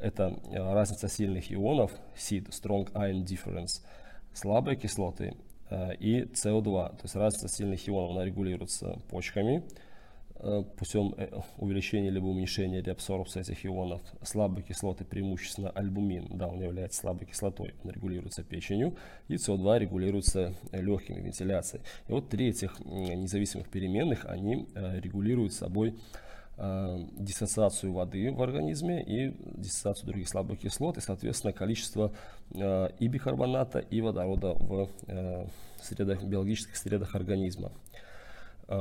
это 0.00 0.38
разница 0.52 1.08
сильных 1.08 1.52
ионов, 1.52 1.90
SID, 2.16 2.50
Strong 2.50 2.92
Ion 2.92 3.24
Difference, 3.24 3.82
слабые 4.32 4.76
кислоты 4.76 5.34
и 5.70 6.28
CO2. 6.32 6.90
То 6.90 7.00
есть 7.02 7.16
разница 7.16 7.48
сильных 7.48 7.88
ионов 7.88 8.12
она 8.12 8.24
регулируется 8.24 8.98
почками, 9.10 9.64
Э, 10.38 10.62
путем 10.76 11.14
э, 11.16 11.30
увеличения 11.56 12.10
либо 12.10 12.26
уменьшения 12.26 12.82
реабсорбции 12.82 13.40
этих 13.40 13.64
ионов. 13.64 14.02
Слабые 14.22 14.64
кислоты, 14.64 15.04
преимущественно 15.04 15.70
альбумин, 15.70 16.28
да, 16.30 16.46
он 16.48 16.60
является 16.60 17.00
слабой 17.00 17.26
кислотой, 17.26 17.74
он 17.82 17.90
регулируется 17.90 18.42
печенью, 18.42 18.96
и 19.28 19.34
СО2 19.34 19.78
регулируется 19.78 20.54
э, 20.72 20.82
легкими 20.82 21.20
вентиляцией. 21.20 21.82
И 22.08 22.12
вот 22.12 22.28
три 22.28 22.48
этих 22.48 22.78
независимых 22.80 23.68
переменных, 23.70 24.26
они 24.26 24.66
регулируют 24.74 25.54
собой 25.54 25.94
диссоциацию 26.58 27.92
воды 27.92 28.32
в 28.32 28.40
организме 28.42 29.02
и 29.02 29.34
диссоциацию 29.56 30.06
других 30.06 30.28
слабых 30.28 30.60
кислот, 30.60 30.96
и, 30.96 31.00
соответственно, 31.00 31.52
количество 31.52 32.12
и 32.54 33.08
бикарбоната, 33.08 33.80
и 33.80 34.00
водорода 34.00 34.54
в 34.54 34.88
средах, 35.82 36.22
биологических 36.22 36.76
средах 36.76 37.14
организма. 37.14 37.72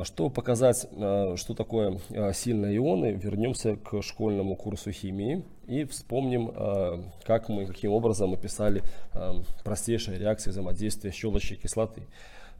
Чтобы 0.03 0.31
показать, 0.31 0.87
что 0.89 1.53
такое 1.55 1.99
сильные 2.33 2.77
ионы, 2.77 3.11
вернемся 3.11 3.75
к 3.75 4.01
школьному 4.01 4.55
курсу 4.55 4.91
химии 4.91 5.43
и 5.67 5.83
вспомним, 5.83 6.53
как 7.23 7.49
мы, 7.49 7.67
каким 7.67 7.91
образом 7.91 8.29
мы 8.31 8.37
писали 8.37 8.81
простейшие 9.63 10.17
реакции 10.17 10.49
взаимодействия 10.49 11.11
щелочи 11.11 11.53
и 11.53 11.57
кислоты. 11.57 12.01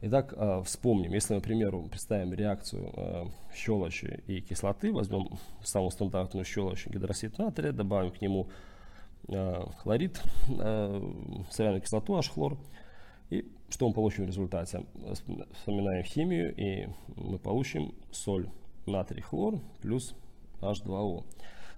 Итак, 0.02 0.34
вспомним, 0.64 1.12
если, 1.12 1.34
например, 1.34 1.76
представим 1.88 2.34
реакцию 2.34 3.32
щелочи 3.54 4.22
и 4.26 4.42
кислоты, 4.42 4.92
возьмем 4.92 5.38
самую 5.62 5.90
стандартную 5.90 6.44
щелочь 6.44 6.86
гидросид 6.86 7.38
натрия, 7.38 7.72
добавим 7.72 8.10
к 8.10 8.20
нему 8.20 8.48
хлорид, 9.78 10.20
соляную 11.50 11.80
кислоту, 11.80 12.14
H-хлор, 12.14 12.58
и 13.30 13.50
что 13.70 13.88
мы 13.88 13.94
получим 13.94 14.24
в 14.24 14.26
результате? 14.28 14.84
Вспоминаем 15.54 16.04
химию, 16.04 16.54
и 16.54 16.88
мы 17.16 17.38
получим 17.38 17.94
соль 18.12 18.48
натрий 18.86 19.22
хлор 19.22 19.60
плюс 19.80 20.14
H2O. 20.60 21.24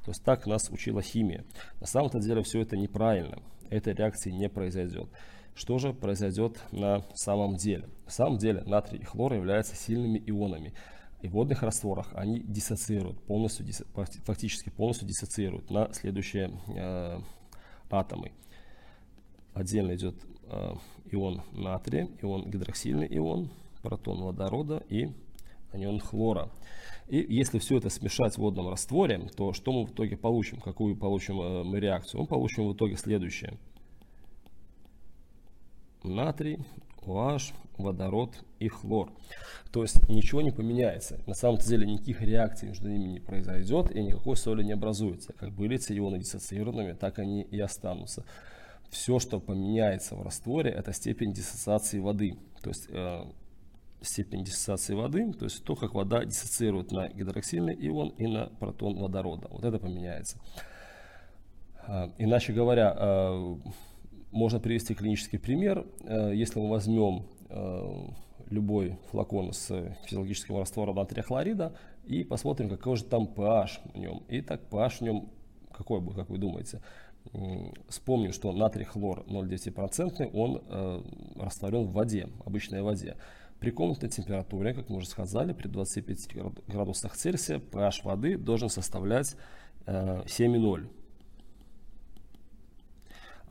То 0.04 0.10
есть 0.10 0.24
так 0.24 0.46
нас 0.46 0.68
учила 0.70 1.02
химия. 1.02 1.44
На 1.80 1.86
самом-то 1.86 2.18
деле 2.18 2.42
все 2.42 2.60
это 2.60 2.76
неправильно. 2.76 3.38
этой 3.70 3.94
реакции 3.94 4.30
не 4.30 4.48
произойдет. 4.48 5.08
Что 5.58 5.78
же 5.78 5.92
произойдет 5.92 6.62
на 6.70 7.04
самом 7.14 7.56
деле? 7.56 7.88
На 8.04 8.12
самом 8.12 8.38
деле 8.38 8.62
натрий 8.64 9.00
и 9.00 9.04
хлор 9.04 9.34
являются 9.34 9.74
сильными 9.74 10.22
ионами. 10.24 10.72
И 11.20 11.26
в 11.26 11.32
водных 11.32 11.64
растворах 11.64 12.10
они 12.14 12.38
диссоциируют, 12.38 13.20
полностью, 13.24 13.66
фактически 14.24 14.70
полностью 14.70 15.08
диссоциируют 15.08 15.68
на 15.68 15.92
следующие 15.92 16.52
э, 16.68 17.18
атомы. 17.90 18.30
Отдельно 19.52 19.96
идет 19.96 20.14
э, 20.44 20.74
ион 21.10 21.42
натрия, 21.50 22.08
ион 22.22 22.48
гидроксильный 22.48 23.08
ион, 23.16 23.50
протон 23.82 24.22
водорода 24.22 24.84
и 24.88 25.10
анион 25.72 25.98
хлора. 25.98 26.52
И 27.08 27.16
если 27.28 27.58
все 27.58 27.78
это 27.78 27.90
смешать 27.90 28.34
в 28.34 28.38
водном 28.38 28.68
растворе, 28.68 29.28
то 29.36 29.52
что 29.52 29.72
мы 29.72 29.86
в 29.86 29.90
итоге 29.90 30.16
получим? 30.16 30.60
Какую 30.60 30.94
получим 30.94 31.40
э, 31.40 31.64
мы 31.64 31.80
реакцию? 31.80 32.20
Мы 32.20 32.26
получим 32.28 32.68
в 32.68 32.74
итоге 32.74 32.96
следующее. 32.96 33.58
Натрий, 36.08 36.58
OH, 37.02 37.52
водород 37.78 38.34
и 38.58 38.68
хлор. 38.68 39.12
То 39.72 39.82
есть 39.82 40.08
ничего 40.08 40.42
не 40.42 40.50
поменяется. 40.50 41.20
На 41.26 41.34
самом 41.34 41.58
деле 41.58 41.86
никаких 41.86 42.20
реакций 42.20 42.68
между 42.68 42.88
ними 42.88 43.08
не 43.08 43.20
произойдет 43.20 43.94
и 43.94 44.02
никакой 44.02 44.36
соли 44.36 44.62
не 44.62 44.72
образуется. 44.72 45.32
Как 45.32 45.52
были 45.52 45.76
эти 45.76 45.92
ионы 45.92 46.18
диссоциированными, 46.18 46.92
так 46.92 47.18
они 47.18 47.42
и 47.42 47.60
останутся. 47.60 48.24
Все, 48.90 49.18
что 49.18 49.38
поменяется 49.38 50.16
в 50.16 50.22
растворе, 50.22 50.70
это 50.70 50.92
степень 50.92 51.32
диссоциации 51.32 51.98
воды. 51.98 52.36
То 52.62 52.70
есть 52.70 52.86
э, 52.90 53.24
степень 54.00 54.44
диссоциации 54.44 54.94
воды, 54.94 55.32
то 55.32 55.44
есть 55.44 55.62
то, 55.64 55.76
как 55.76 55.94
вода 55.94 56.24
диссоциирует 56.24 56.90
на 56.90 57.08
гидроксильный 57.08 57.76
ион 57.86 58.10
и 58.10 58.26
на 58.26 58.46
протон 58.46 58.96
водорода. 58.96 59.48
Вот 59.50 59.64
это 59.64 59.78
поменяется. 59.78 60.38
А, 61.86 62.12
иначе 62.18 62.52
говоря, 62.52 62.94
а, 62.96 63.58
можно 64.30 64.60
привести 64.60 64.94
клинический 64.94 65.38
пример. 65.38 65.86
А, 66.04 66.30
если 66.30 66.58
мы 66.60 66.70
возьмем 66.70 67.26
любой 68.50 68.98
флакон 69.10 69.54
с 69.54 69.68
физиологическим 70.04 70.58
раствором 70.58 70.96
натрия 70.96 71.22
хлорида 71.22 71.74
и 72.04 72.22
посмотрим, 72.22 72.68
какой 72.68 72.96
же 72.96 73.04
там 73.04 73.24
pH 73.24 73.92
в 73.94 73.98
нем. 73.98 74.22
И 74.28 74.42
так 74.42 74.62
pH 74.70 74.98
в 74.98 75.00
нем 75.00 75.30
какой 75.72 76.00
будет, 76.00 76.16
как 76.16 76.28
вы 76.28 76.36
думаете? 76.36 76.82
Вспомним, 77.88 78.32
что 78.32 78.52
натрий 78.52 78.84
хлор 78.84 79.24
0,9%, 79.28 80.30
он 80.32 80.62
растворен 81.36 81.84
в 81.84 81.92
воде, 81.92 82.28
обычной 82.44 82.82
воде. 82.82 83.16
При 83.60 83.70
комнатной 83.70 84.08
температуре, 84.08 84.72
как 84.72 84.88
мы 84.88 84.98
уже 84.98 85.08
сказали, 85.08 85.52
при 85.52 85.66
25 85.66 86.28
градусах 86.68 87.16
Цельсия 87.16 87.58
pH 87.58 88.04
воды 88.04 88.38
должен 88.38 88.68
составлять 88.68 89.34
э, 89.86 90.22
7,0. 90.26 90.88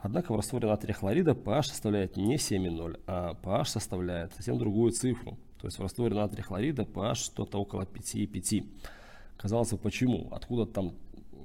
Однако 0.02 0.32
в 0.32 0.36
растворе 0.36 0.68
натрия 0.68 0.94
хлорида 0.94 1.32
pH 1.32 1.64
составляет 1.64 2.18
не 2.18 2.36
7,0, 2.36 3.00
а 3.08 3.34
pH 3.42 3.66
составляет 3.66 4.34
совсем 4.34 4.58
другую 4.58 4.92
цифру. 4.92 5.38
То 5.60 5.68
есть 5.68 5.80
в 5.80 5.82
растворе 5.82 6.16
натрия 6.16 6.44
хлорида 6.44 6.84
pH 6.84 7.16
что-то 7.16 7.60
около 7.60 7.82
5,5. 7.82 8.66
Казалось 9.38 9.72
бы, 9.72 9.78
почему? 9.78 10.28
Откуда 10.32 10.66
там 10.66 10.94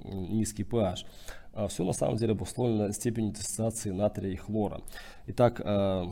низкий 0.04 0.64
pH? 0.64 1.06
А 1.54 1.68
все 1.68 1.84
на 1.84 1.92
самом 1.92 2.16
деле 2.16 2.32
обусловлено 2.32 2.92
степенью 2.92 3.32
диссоциации 3.32 3.90
натрия 3.90 4.32
и 4.32 4.36
хлора. 4.36 4.80
Итак, 5.26 5.60
э, 5.62 6.10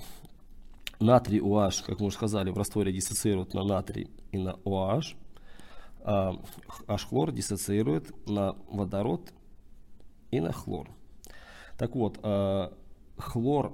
Натрий 1.01 1.41
OH, 1.41 1.87
как 1.87 1.99
мы 1.99 2.07
уже 2.07 2.17
сказали, 2.17 2.51
в 2.51 2.59
растворе 2.59 2.93
диссоциирует 2.93 3.55
на 3.55 3.65
натрий 3.65 4.11
и 4.33 4.39
на 4.39 4.51
OH. 4.67 5.17
А 6.03 6.35
H-хлор 6.87 7.33
диссоциирует 7.33 8.13
на 8.29 8.55
водород 8.69 9.33
и 10.31 10.41
на 10.41 10.53
хлор. 10.53 10.91
Так 11.81 11.95
вот, 11.95 12.21
а, 12.23 12.75
хлор 13.17 13.73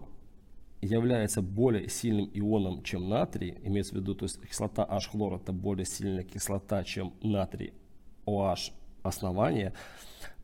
является 0.80 1.42
более 1.42 1.88
сильным 1.88 2.30
ионом, 2.34 2.84
чем 2.84 3.08
натрий, 3.08 3.58
имеется 3.64 3.94
в 3.94 3.96
виду, 3.96 4.14
то 4.14 4.26
есть 4.26 4.40
кислота 4.48 4.84
H-хлор 4.88 5.34
это 5.34 5.52
более 5.52 5.84
сильная 5.86 6.22
кислота, 6.22 6.84
чем 6.84 7.14
натрий 7.20 7.72
OH 8.24 8.70
основания. 9.02 9.72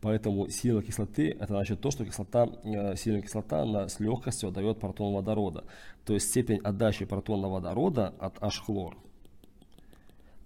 Поэтому 0.01 0.49
сила 0.49 0.83
кислоты 0.83 1.31
это 1.31 1.47
значит 1.55 1.81
то, 1.81 1.93
что 1.93 2.05
кислота, 2.05 2.49
э, 2.65 2.97
сильная 2.97 3.23
кислота 3.23 3.63
она 3.63 3.89
с 3.89 4.01
легкостью 4.01 4.49
отдает 4.49 4.81
протон 4.81 5.15
водорода. 5.15 5.63
То 6.05 6.15
есть 6.15 6.31
степень 6.31 6.59
отдачи 6.65 7.05
протона 7.05 7.49
водорода 7.49 8.13
от 8.19 8.43
H-хлор 8.43 8.97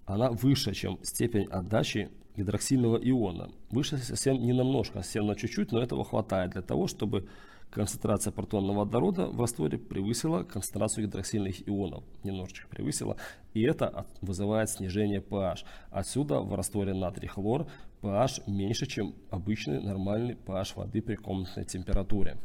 она 0.07 0.31
выше, 0.31 0.73
чем 0.73 0.97
степень 1.03 1.47
отдачи 1.51 2.09
гидроксильного 2.37 2.97
иона. 2.97 3.51
Выше 3.69 3.97
совсем 3.97 4.41
не 4.41 4.53
намножко, 4.53 5.01
совсем 5.01 5.27
на 5.27 5.35
чуть-чуть, 5.35 5.71
но 5.71 5.81
этого 5.81 6.05
хватает 6.05 6.51
для 6.51 6.61
того, 6.61 6.87
чтобы 6.87 7.27
концентрация 7.69 8.31
протонного 8.31 8.79
водорода 8.79 9.27
в 9.27 9.41
растворе 9.41 9.77
превысила 9.77 10.43
концентрацию 10.43 11.05
гидроксильных 11.05 11.67
ионов, 11.67 12.05
немножечко 12.23 12.69
превысила, 12.69 13.17
и 13.53 13.61
это 13.63 14.05
вызывает 14.21 14.69
снижение 14.69 15.19
pH. 15.19 15.65
Отсюда 15.91 16.39
в 16.39 16.55
растворе 16.55 16.93
натрий-хлор 16.93 17.67
pH 18.01 18.43
меньше, 18.47 18.85
чем 18.85 19.13
обычный 19.29 19.81
нормальный 19.81 20.35
pH 20.35 20.75
воды 20.75 21.01
при 21.01 21.15
комнатной 21.15 21.65
температуре. 21.65 22.37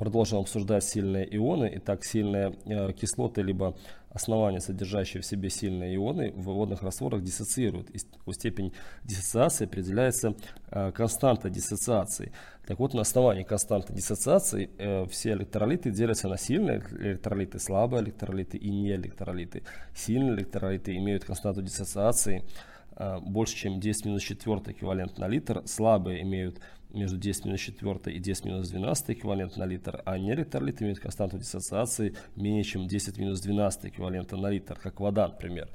Продолжим 0.00 0.38
обсуждать 0.38 0.82
сильные 0.82 1.26
ионы. 1.36 1.70
Итак, 1.74 2.06
сильные 2.06 2.54
э, 2.64 2.90
кислоты, 2.94 3.42
либо 3.42 3.76
основания, 4.08 4.58
содержащие 4.58 5.20
в 5.20 5.26
себе 5.26 5.50
сильные 5.50 5.94
ионы, 5.94 6.32
в 6.32 6.44
водных 6.44 6.80
растворах 6.82 7.22
диссоциируют. 7.22 7.90
И 7.90 7.98
степень 8.32 8.72
диссоциации 9.04 9.66
определяется 9.66 10.34
э, 10.70 10.90
константа 10.92 11.50
диссоциации. 11.50 12.32
Так 12.66 12.78
вот, 12.78 12.94
на 12.94 13.02
основании 13.02 13.42
константы 13.42 13.92
диссоциации 13.92 14.70
э, 14.78 15.04
все 15.04 15.32
электролиты 15.32 15.90
делятся 15.90 16.28
на 16.28 16.38
сильные 16.38 16.82
электролиты, 16.92 17.58
слабые 17.58 18.02
электролиты 18.02 18.56
и 18.56 18.70
неэлектролиты. 18.70 19.64
Сильные 19.94 20.34
электролиты 20.34 20.96
имеют 20.96 21.26
константу 21.26 21.60
диссоциации 21.60 22.42
э, 22.96 23.18
больше, 23.18 23.54
чем 23.54 23.80
10 23.80 24.06
минус 24.06 24.22
4 24.22 24.62
эквивалент 24.68 25.18
на 25.18 25.28
литр. 25.28 25.62
Слабые 25.66 26.22
имеют 26.22 26.58
между 26.92 27.16
10 27.16 27.44
минус 27.44 27.60
4 27.60 28.16
и 28.16 28.18
10 28.18 28.44
минус 28.44 28.68
12 28.68 29.10
эквивалент 29.10 29.56
на 29.56 29.64
литр, 29.64 30.02
а 30.04 30.18
неэлектролиты 30.18 30.84
имеют 30.84 31.00
константу 31.00 31.38
диссоциации 31.38 32.14
менее 32.36 32.64
чем 32.64 32.86
10 32.88 33.18
минус 33.18 33.40
12 33.40 33.86
эквивалента 33.86 34.36
на 34.36 34.48
литр, 34.48 34.78
как 34.78 35.00
вода, 35.00 35.28
например. 35.28 35.68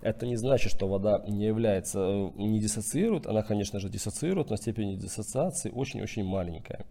Это 0.00 0.26
не 0.26 0.36
значит, 0.36 0.72
что 0.72 0.88
вода 0.88 1.22
не 1.28 1.46
является, 1.46 2.00
э, 2.00 2.30
не 2.36 2.60
диссоциирует, 2.60 3.26
она, 3.26 3.42
конечно 3.42 3.80
же, 3.80 3.88
диссоциирует, 3.88 4.50
но 4.50 4.56
степень 4.56 4.98
диссоциации 4.98 5.70
очень-очень 5.70 6.24
маленькая. 6.24 6.84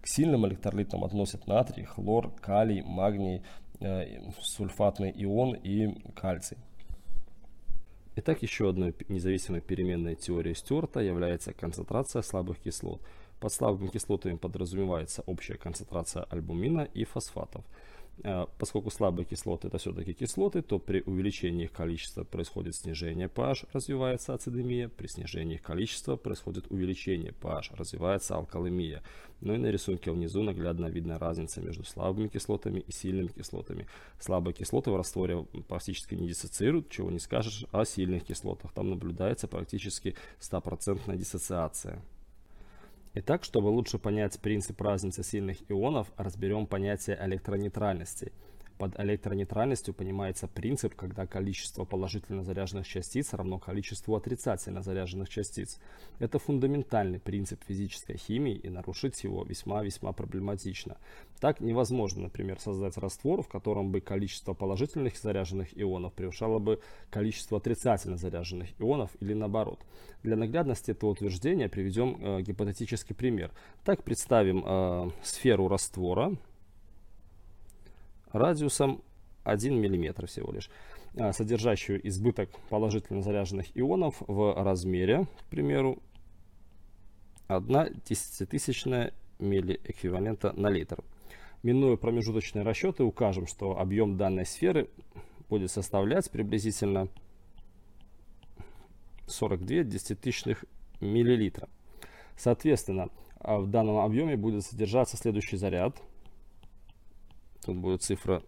К 0.00 0.06
сильным 0.06 0.46
электролитам 0.46 1.04
относят 1.04 1.46
натрий, 1.46 1.84
хлор, 1.84 2.32
калий, 2.40 2.82
магний, 2.82 3.42
э, 3.80 4.20
сульфатный 4.40 5.12
ион 5.16 5.54
и 5.54 5.94
кальций. 6.14 6.56
Итак, 8.16 8.42
еще 8.42 8.68
одной 8.68 8.94
независимой 9.08 9.60
переменной 9.60 10.16
теории 10.16 10.52
Стюарта 10.52 11.00
является 11.00 11.52
концентрация 11.52 12.22
слабых 12.22 12.58
кислот. 12.58 13.00
Под 13.38 13.52
слабыми 13.52 13.88
кислотами 13.88 14.36
подразумевается 14.36 15.22
общая 15.26 15.56
концентрация 15.56 16.24
альбумина 16.24 16.88
и 16.92 17.04
фосфатов– 17.04 17.64
поскольку 18.58 18.90
слабые 18.90 19.24
кислоты 19.24 19.68
это 19.68 19.78
все-таки 19.78 20.12
кислоты, 20.12 20.62
то 20.62 20.78
при 20.78 21.02
увеличении 21.02 21.64
их 21.64 21.72
количества 21.72 22.24
происходит 22.24 22.74
снижение 22.74 23.28
pH, 23.28 23.68
развивается 23.72 24.34
ацидемия, 24.34 24.88
при 24.88 25.06
снижении 25.06 25.54
их 25.54 25.62
количества 25.62 26.16
происходит 26.16 26.70
увеличение 26.70 27.32
pH, 27.32 27.76
развивается 27.76 28.36
алкалемия. 28.36 29.02
Ну 29.40 29.54
и 29.54 29.58
на 29.58 29.66
рисунке 29.66 30.10
внизу 30.10 30.42
наглядно 30.42 30.86
видна 30.86 31.18
разница 31.18 31.62
между 31.62 31.84
слабыми 31.84 32.28
кислотами 32.28 32.80
и 32.80 32.92
сильными 32.92 33.28
кислотами. 33.28 33.86
Слабые 34.18 34.54
кислоты 34.54 34.90
в 34.90 34.96
растворе 34.96 35.46
практически 35.68 36.14
не 36.14 36.28
диссоциируют, 36.28 36.90
чего 36.90 37.10
не 37.10 37.18
скажешь 37.18 37.64
о 37.72 37.84
сильных 37.84 38.24
кислотах. 38.24 38.72
Там 38.72 38.90
наблюдается 38.90 39.48
практически 39.48 40.14
стопроцентная 40.38 41.16
диссоциация. 41.16 42.02
Итак, 43.14 43.44
чтобы 43.44 43.68
лучше 43.68 43.98
понять 43.98 44.38
принцип 44.40 44.80
разницы 44.80 45.24
сильных 45.24 45.58
ионов, 45.70 46.12
разберем 46.16 46.66
понятие 46.66 47.18
электронейтральности– 47.20 48.32
под 48.80 48.98
электронейтральностью 48.98 49.92
понимается 49.92 50.48
принцип, 50.48 50.94
когда 50.94 51.26
количество 51.26 51.84
положительно 51.84 52.42
заряженных 52.42 52.88
частиц 52.88 53.34
равно 53.34 53.58
количеству 53.58 54.16
отрицательно 54.16 54.80
заряженных 54.80 55.28
частиц. 55.28 55.78
Это 56.18 56.38
фундаментальный 56.38 57.20
принцип 57.20 57.62
физической 57.68 58.16
химии, 58.16 58.54
и 58.54 58.70
нарушить 58.70 59.22
его 59.22 59.44
весьма-весьма 59.44 60.12
проблематично. 60.12 60.96
Так 61.40 61.60
невозможно, 61.60 62.22
например, 62.22 62.58
создать 62.58 62.96
раствор, 62.96 63.42
в 63.42 63.48
котором 63.48 63.92
бы 63.92 64.00
количество 64.00 64.54
положительных 64.54 65.18
заряженных 65.18 65.78
ионов 65.78 66.14
превышало 66.14 66.58
бы 66.58 66.80
количество 67.10 67.58
отрицательно 67.58 68.16
заряженных 68.16 68.70
ионов 68.80 69.10
или 69.20 69.34
наоборот. 69.34 69.84
Для 70.22 70.36
наглядности 70.36 70.92
этого 70.92 71.10
утверждения 71.10 71.68
приведем 71.68 72.16
э, 72.18 72.40
гипотетический 72.40 73.14
пример. 73.14 73.50
Так 73.84 74.04
представим 74.04 74.64
э, 74.64 75.10
сферу 75.22 75.68
раствора, 75.68 76.38
радиусом 78.32 79.02
1 79.44 79.74
мм 79.74 80.26
всего 80.26 80.52
лишь, 80.52 80.70
а, 81.18 81.32
содержащую 81.32 82.06
избыток 82.08 82.50
положительно 82.68 83.22
заряженных 83.22 83.66
ионов 83.76 84.16
в 84.26 84.62
размере, 84.62 85.26
к 85.40 85.50
примеру, 85.50 85.98
1 87.48 88.00
десятитысячная 88.08 89.12
миллиэквивалента 89.38 90.52
на 90.52 90.68
литр. 90.68 91.02
Минуя 91.62 91.96
промежуточные 91.96 92.64
расчеты, 92.64 93.02
укажем, 93.04 93.46
что 93.46 93.78
объем 93.78 94.16
данной 94.16 94.46
сферы 94.46 94.88
будет 95.48 95.70
составлять 95.70 96.30
приблизительно 96.30 97.08
42 99.26 99.84
десятитысячных 99.84 100.64
миллилитра. 101.00 101.68
Соответственно, 102.36 103.08
а, 103.38 103.58
в 103.58 103.68
данном 103.68 103.98
объеме 103.98 104.36
будет 104.36 104.64
содержаться 104.64 105.16
следующий 105.16 105.56
заряд. 105.56 106.00
Тут 107.64 107.76
будет 107.76 108.02
цифра 108.02 108.42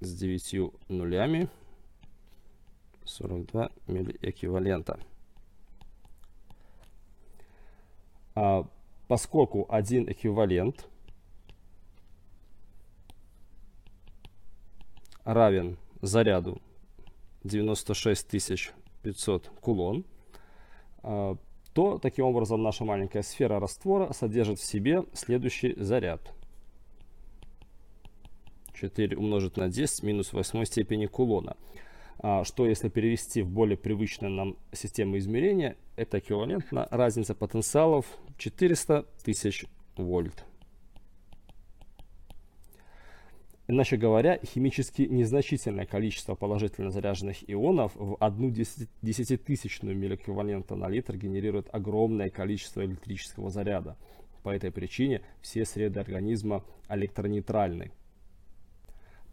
с 0.00 0.14
9 0.14 0.72
нулями. 0.88 1.48
42 3.04 3.70
миллиэквивалента. 3.86 4.98
А, 8.34 8.66
поскольку 9.08 9.66
один 9.68 10.10
эквивалент 10.10 10.88
равен 15.24 15.76
заряду 16.00 16.60
96 17.44 18.72
500 19.02 19.48
кулон, 19.60 20.04
а, 21.02 21.36
то 21.74 21.98
таким 21.98 22.26
образом 22.26 22.62
наша 22.62 22.84
маленькая 22.84 23.22
сфера 23.22 23.58
раствора 23.58 24.12
содержит 24.12 24.58
в 24.58 24.64
себе 24.64 25.04
следующий 25.12 25.74
заряд. 25.76 26.32
4 28.74 29.16
умножить 29.16 29.56
на 29.56 29.68
10 29.68 30.02
минус 30.02 30.32
8 30.32 30.64
степени 30.64 31.06
кулона. 31.06 31.56
А, 32.18 32.44
что 32.44 32.66
если 32.66 32.88
перевести 32.88 33.42
в 33.42 33.50
более 33.50 33.76
привычную 33.76 34.32
нам 34.32 34.56
систему 34.72 35.18
измерения, 35.18 35.76
это 35.96 36.18
эквивалентно 36.18 36.86
разница 36.90 37.34
потенциалов 37.34 38.06
400 38.38 39.06
тысяч 39.24 39.64
вольт. 39.96 40.44
Иначе 43.68 43.96
говоря, 43.96 44.38
химически 44.44 45.02
незначительное 45.02 45.86
количество 45.86 46.34
положительно 46.34 46.90
заряженных 46.90 47.48
ионов 47.48 47.92
в 47.94 48.16
одну 48.20 48.50
десятитысячную 48.50 49.96
миллиэквивалента 49.96 50.74
на 50.74 50.88
литр 50.88 51.16
генерирует 51.16 51.68
огромное 51.72 52.28
количество 52.28 52.84
электрического 52.84 53.50
заряда. 53.50 53.96
По 54.42 54.50
этой 54.50 54.72
причине 54.72 55.22
все 55.40 55.64
среды 55.64 56.00
организма 56.00 56.64
электронейтральны. 56.88 57.92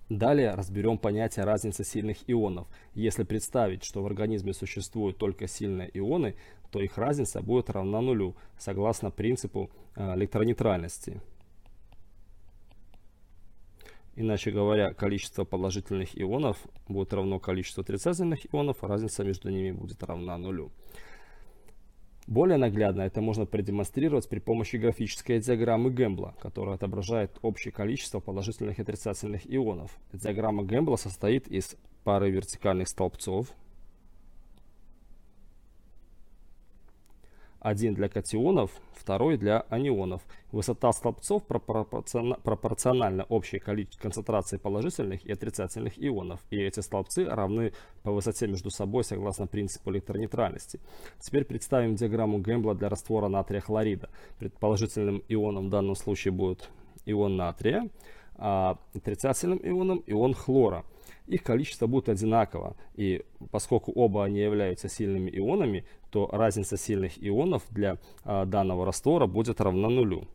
Далее 0.10 0.56
разберем 0.56 0.98
понятие 0.98 1.46
разницы 1.46 1.84
сильных 1.84 2.18
ионов. 2.28 2.68
Если 2.96 3.24
представить, 3.24 3.84
что 3.84 4.02
в 4.02 4.08
организме 4.08 4.54
существуют 4.54 5.18
только 5.18 5.48
сильные 5.48 5.90
ионы, 5.94 6.36
то 6.72 6.82
их 6.82 6.98
разница 6.98 7.42
будет 7.44 7.70
равна 7.70 8.02
нулю, 8.02 8.36
согласно 8.58 9.12
принципу 9.12 9.70
э, 9.96 10.16
электронейтральности. 10.16 11.22
Иначе 14.16 14.50
говоря, 14.50 14.94
количество 14.94 15.46
положительных 15.46 16.20
ионов 16.20 16.58
будет 16.88 17.14
равно 17.14 17.40
количеству 17.40 17.82
отрицательных 17.82 18.54
ионов, 18.54 18.84
а 18.84 18.88
разница 18.88 19.24
между 19.24 19.50
ними 19.50 19.72
будет 19.72 20.04
равна 20.04 20.38
нулю. 20.40 20.72
Более 22.30 22.58
наглядно 22.58 23.02
это 23.02 23.22
можно 23.22 23.48
продемонстрировать 23.48 24.30
при 24.30 24.38
помощи 24.38 24.76
графической 24.76 25.40
диаграммы 25.40 25.90
Гэмбла, 25.90 26.36
которая 26.40 26.76
отображает 26.76 27.40
общее 27.42 27.72
количество 27.72 28.20
положительных 28.20 28.78
и 28.78 28.84
отрицательных 28.84 29.52
ионов. 29.52 29.98
Диаграмма 30.14 30.64
Гэмбла 30.64 30.98
состоит 30.98 31.48
из 31.48 31.76
пары 32.04 32.30
вертикальных 32.30 32.88
столбцов, 32.88 33.48
один 37.60 37.94
для 37.94 38.10
катионов, 38.10 38.72
второй 38.94 39.38
для 39.38 39.66
анионов. 39.70 40.22
Высота 40.52 40.92
столбцов 40.94 41.44
пропорциональна 41.46 43.26
общей 43.26 43.60
концентрации 43.60 44.58
положительных 44.58 45.26
и 45.26 45.32
отрицательных 45.32 45.94
ионов, 45.98 46.40
и 46.50 46.58
эти 46.58 46.80
столбцы 46.80 47.26
равны 47.26 47.74
по 48.04 48.12
высоте 48.12 48.48
между 48.48 48.70
собой 48.70 49.04
согласно 49.04 49.48
принципу 49.48 49.92
электронейтральности. 49.92 50.80
Теперь 51.20 51.46
представим 51.46 51.96
диаграмму 51.96 52.40
Гэмбла 52.40 52.76
для 52.76 52.90
раствора 52.90 53.28
натрия 53.28 53.62
хлорида. 53.62 54.10
Предположительным 54.40 55.24
ионом 55.28 55.68
в 55.68 55.70
данном 55.70 55.96
случае 55.96 56.32
будет 56.32 56.70
ион 57.06 57.38
натрия, 57.38 57.90
а 58.36 58.80
отрицательным 58.96 59.60
ионом 59.62 60.04
ион 60.08 60.34
хлора 60.34 60.86
их 61.30 61.44
количество 61.44 61.88
будет 61.88 62.10
одинаково. 62.10 62.76
И 62.96 63.24
поскольку 63.52 63.92
оба 63.92 64.26
они 64.26 64.40
являются 64.40 64.90
сильными 64.90 65.30
ионами, 65.30 65.86
то 66.10 66.28
разница 66.32 66.76
сильных 66.76 67.24
ионов 67.24 67.64
для 67.70 67.98
а, 68.24 68.46
данного 68.46 68.86
раствора 68.86 69.28
будет 69.28 69.62
равна 69.62 69.90
нулю. 69.90 70.28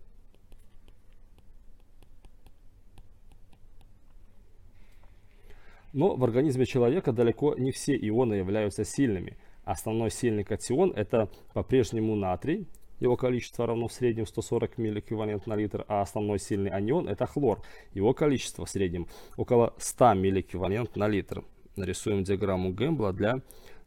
Но 5.93 6.17
в 6.17 6.25
организме 6.25 6.65
человека 6.65 7.13
далеко 7.13 7.55
не 7.55 7.71
все 7.71 7.97
ионы 7.97 8.35
являются 8.35 8.85
сильными. 8.85 9.37
Основной 9.65 10.11
сильный 10.11 10.45
катион 10.45 10.93
это 10.93 11.29
по-прежнему 11.53 12.17
натрий, 12.17 12.67
его 13.01 13.17
количество 13.17 13.67
равно 13.67 13.89
в 13.89 13.93
среднем 13.93 14.27
140 14.27 14.79
миллиэквивалент 14.79 15.47
на 15.47 15.57
литр, 15.57 15.85
а 15.89 16.03
основной 16.03 16.39
сильный 16.39 16.71
анион 16.71 17.09
это 17.09 17.27
хлор. 17.27 17.63
Его 17.93 18.15
количество 18.15 18.65
в 18.65 18.71
среднем 18.71 19.07
около 19.37 19.75
100 19.79 20.15
миллиэквивалент 20.15 20.97
на 20.97 21.09
литр. 21.09 21.45
Нарисуем 21.77 22.23
диаграмму 22.23 22.73
Гэмбла 22.73 23.13
для 23.13 23.41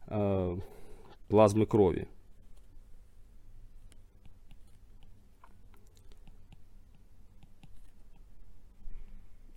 э, 0.08 0.56
плазмы 1.28 1.66
крови. 1.66 2.06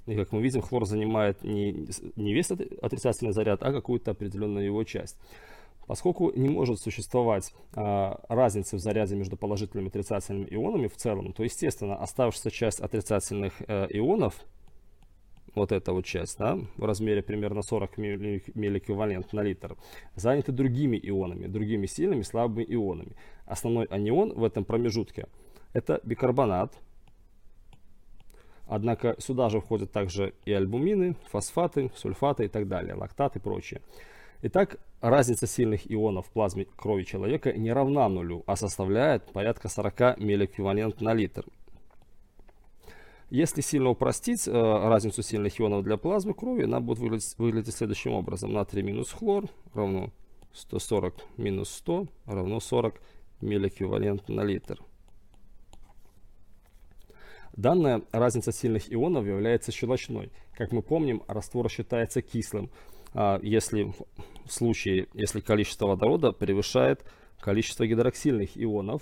И 0.07 0.15
как 0.15 0.31
мы 0.31 0.41
видим, 0.41 0.61
хлор 0.61 0.85
занимает 0.85 1.43
не, 1.43 1.87
не 2.15 2.33
весь 2.33 2.51
отрицательный 2.51 3.31
заряд, 3.31 3.63
а 3.63 3.71
какую-то 3.71 4.11
определенную 4.11 4.65
его 4.65 4.83
часть. 4.83 5.17
Поскольку 5.87 6.31
не 6.31 6.47
может 6.47 6.79
существовать 6.79 7.53
э, 7.75 8.13
разницы 8.29 8.77
в 8.77 8.79
заряде 8.79 9.15
между 9.15 9.35
положительными 9.35 9.87
и 9.87 9.89
отрицательными 9.89 10.47
ионами 10.49 10.87
в 10.87 10.95
целом, 10.95 11.33
то, 11.33 11.43
естественно, 11.43 11.95
оставшаяся 11.97 12.51
часть 12.51 12.79
отрицательных 12.79 13.61
э, 13.67 13.87
ионов, 13.89 14.45
вот 15.53 15.71
эта 15.71 15.91
вот 15.91 16.05
часть, 16.05 16.37
да, 16.37 16.57
в 16.77 16.85
размере 16.85 17.21
примерно 17.21 17.61
40 17.61 17.97
миллиэквивалент 17.97 19.33
на 19.33 19.41
литр, 19.41 19.75
заняты 20.15 20.51
другими 20.53 20.97
ионами, 21.01 21.47
другими 21.47 21.87
сильными 21.87 22.21
слабыми 22.21 22.63
ионами. 22.63 23.15
Основной 23.45 23.85
анион 23.85 24.33
в 24.33 24.43
этом 24.45 24.63
промежутке 24.63 25.27
это 25.73 25.99
бикарбонат, 26.03 26.73
Однако 28.71 29.15
сюда 29.19 29.49
же 29.49 29.59
входят 29.59 29.91
также 29.91 30.33
и 30.45 30.53
альбумины, 30.53 31.17
фосфаты, 31.29 31.91
сульфаты 31.93 32.45
и 32.45 32.47
так 32.47 32.69
далее, 32.69 32.93
лактаты 32.93 33.39
и 33.39 33.41
прочее. 33.41 33.81
Итак, 34.43 34.79
разница 35.01 35.47
сильных 35.47 35.91
ионов 35.91 36.27
в 36.27 36.29
плазме 36.31 36.65
крови 36.75 37.03
человека 37.03 37.51
не 37.53 37.73
равна 37.73 38.07
нулю, 38.07 38.43
а 38.45 38.55
составляет 38.55 39.25
порядка 39.33 39.67
40 39.67 40.19
миллиэквивалент 40.19 41.01
на 41.01 41.13
литр. 41.13 41.45
Если 43.29 43.61
сильно 43.61 43.89
упростить 43.89 44.47
э, 44.47 44.51
разницу 44.51 45.23
сильных 45.23 45.59
ионов 45.59 45.83
для 45.83 45.97
плазмы 45.97 46.33
крови, 46.33 46.63
она 46.63 46.81
будет 46.81 46.99
выглядеть, 46.99 47.33
выглядеть 47.37 47.73
следующим 47.73 48.11
образом. 48.11 48.51
Натрий 48.51 48.83
минус 48.83 49.11
хлор 49.11 49.45
равно 49.73 50.11
140 50.53 51.15
минус 51.37 51.69
100 51.69 52.07
равно 52.25 52.59
40 52.59 53.01
миллиэквивалент 53.39 54.27
на 54.27 54.41
литр. 54.43 54.79
Данная 57.53 58.01
разница 58.11 58.51
сильных 58.51 58.93
ионов 58.93 59.25
является 59.25 59.71
щелочной. 59.71 60.31
Как 60.57 60.71
мы 60.71 60.81
помним, 60.81 61.23
раствор 61.27 61.69
считается 61.69 62.21
кислым, 62.21 62.69
если 63.41 63.93
в 64.45 64.51
случае, 64.51 65.07
если 65.13 65.39
количество 65.39 65.87
водорода 65.87 66.31
превышает 66.31 67.05
количество 67.39 67.85
гидроксильных 67.85 68.51
ионов, 68.55 69.01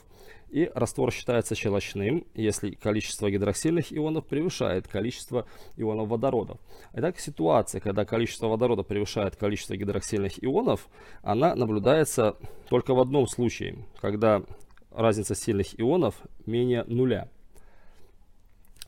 и 0.50 0.72
раствор 0.74 1.12
считается 1.12 1.54
щелочным, 1.54 2.26
если 2.34 2.72
количество 2.72 3.30
гидроксильных 3.30 3.94
ионов 3.94 4.26
превышает 4.26 4.88
количество 4.88 5.46
ионов 5.78 6.10
водорода. 6.10 6.58
Итак, 6.94 7.20
ситуация, 7.20 7.82
когда 7.82 8.04
количество 8.06 8.48
водорода 8.48 8.82
превышает 8.84 9.36
количество 9.36 9.76
гидроксильных 9.76 10.44
ионов, 10.44 10.88
она 11.22 11.56
наблюдается 11.56 12.36
только 12.68 12.96
в 12.96 13.00
одном 13.00 13.28
случае, 13.28 13.86
когда 14.02 14.42
разница 14.92 15.36
сильных 15.36 15.80
ионов 15.80 16.16
менее 16.46 16.84
нуля. 16.88 17.30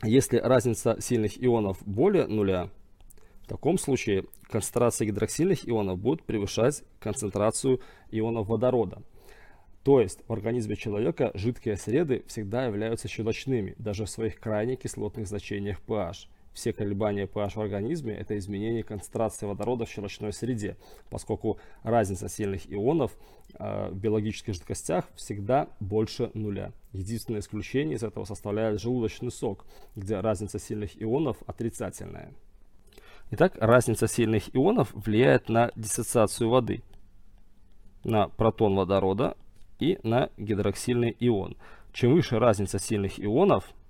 Если 0.03 0.37
разница 0.37 0.97
сильных 0.99 1.43
ионов 1.43 1.77
более 1.85 2.25
нуля, 2.25 2.69
в 3.51 3.55
таком 3.55 3.77
случае 3.77 4.23
концентрация 4.49 5.07
гидроксильных 5.07 5.67
ионов 5.67 5.99
будет 5.99 6.23
превышать 6.23 6.83
концентрацию 7.01 7.81
ионов 8.09 8.47
водорода. 8.47 9.03
То 9.83 9.99
есть 9.99 10.19
в 10.25 10.31
организме 10.31 10.77
человека 10.77 11.31
жидкие 11.33 11.75
среды 11.75 12.23
всегда 12.27 12.65
являются 12.65 13.09
щелочными, 13.09 13.75
даже 13.77 14.05
в 14.05 14.09
своих 14.09 14.39
крайне 14.39 14.77
кислотных 14.77 15.27
значениях 15.27 15.81
pH. 15.85 16.27
все 16.53 16.71
колебания 16.71 17.25
pH 17.25 17.55
в 17.55 17.61
организме– 17.61 18.13
это 18.19 18.37
изменение 18.37 18.83
концентрации 18.83 19.45
водорода 19.45 19.85
в 19.85 19.91
щелочной 19.91 20.31
среде, 20.31 20.77
поскольку 21.09 21.59
разница 21.83 22.29
сильных 22.29 22.71
ионов 22.71 23.17
э, 23.55 23.89
в 23.91 23.97
биологических 23.97 24.53
жидкостях 24.53 25.09
всегда 25.15 25.67
больше 25.81 26.31
нуля. 26.35 26.71
Единственное 26.93 27.41
исключение 27.41 27.97
из 27.97 28.03
этого 28.03 28.23
составляет 28.23 28.79
желудочный 28.79 29.31
сок, 29.31 29.65
где 29.97 30.21
разница 30.21 30.57
сильных 30.57 30.91
ионов 31.03 31.35
отрицательная. 31.47 32.31
Итак, 33.31 33.53
разница 33.59 34.07
сильных 34.07 34.53
ионов 34.55 34.89
влияет 34.93 35.49
на 35.49 35.71
диссоциацию 35.75 36.49
воды, 36.49 36.83
на 38.03 38.27
протон 38.27 38.75
водорода 38.75 39.37
и 39.79 39.99
на 40.03 40.29
гидроксильный 40.37 41.15
ион. 41.19 41.55
Чем 41.93 42.13
выше 42.13 42.39
разница 42.39 42.77
сильных 42.77 43.19
ионов– 43.19 43.65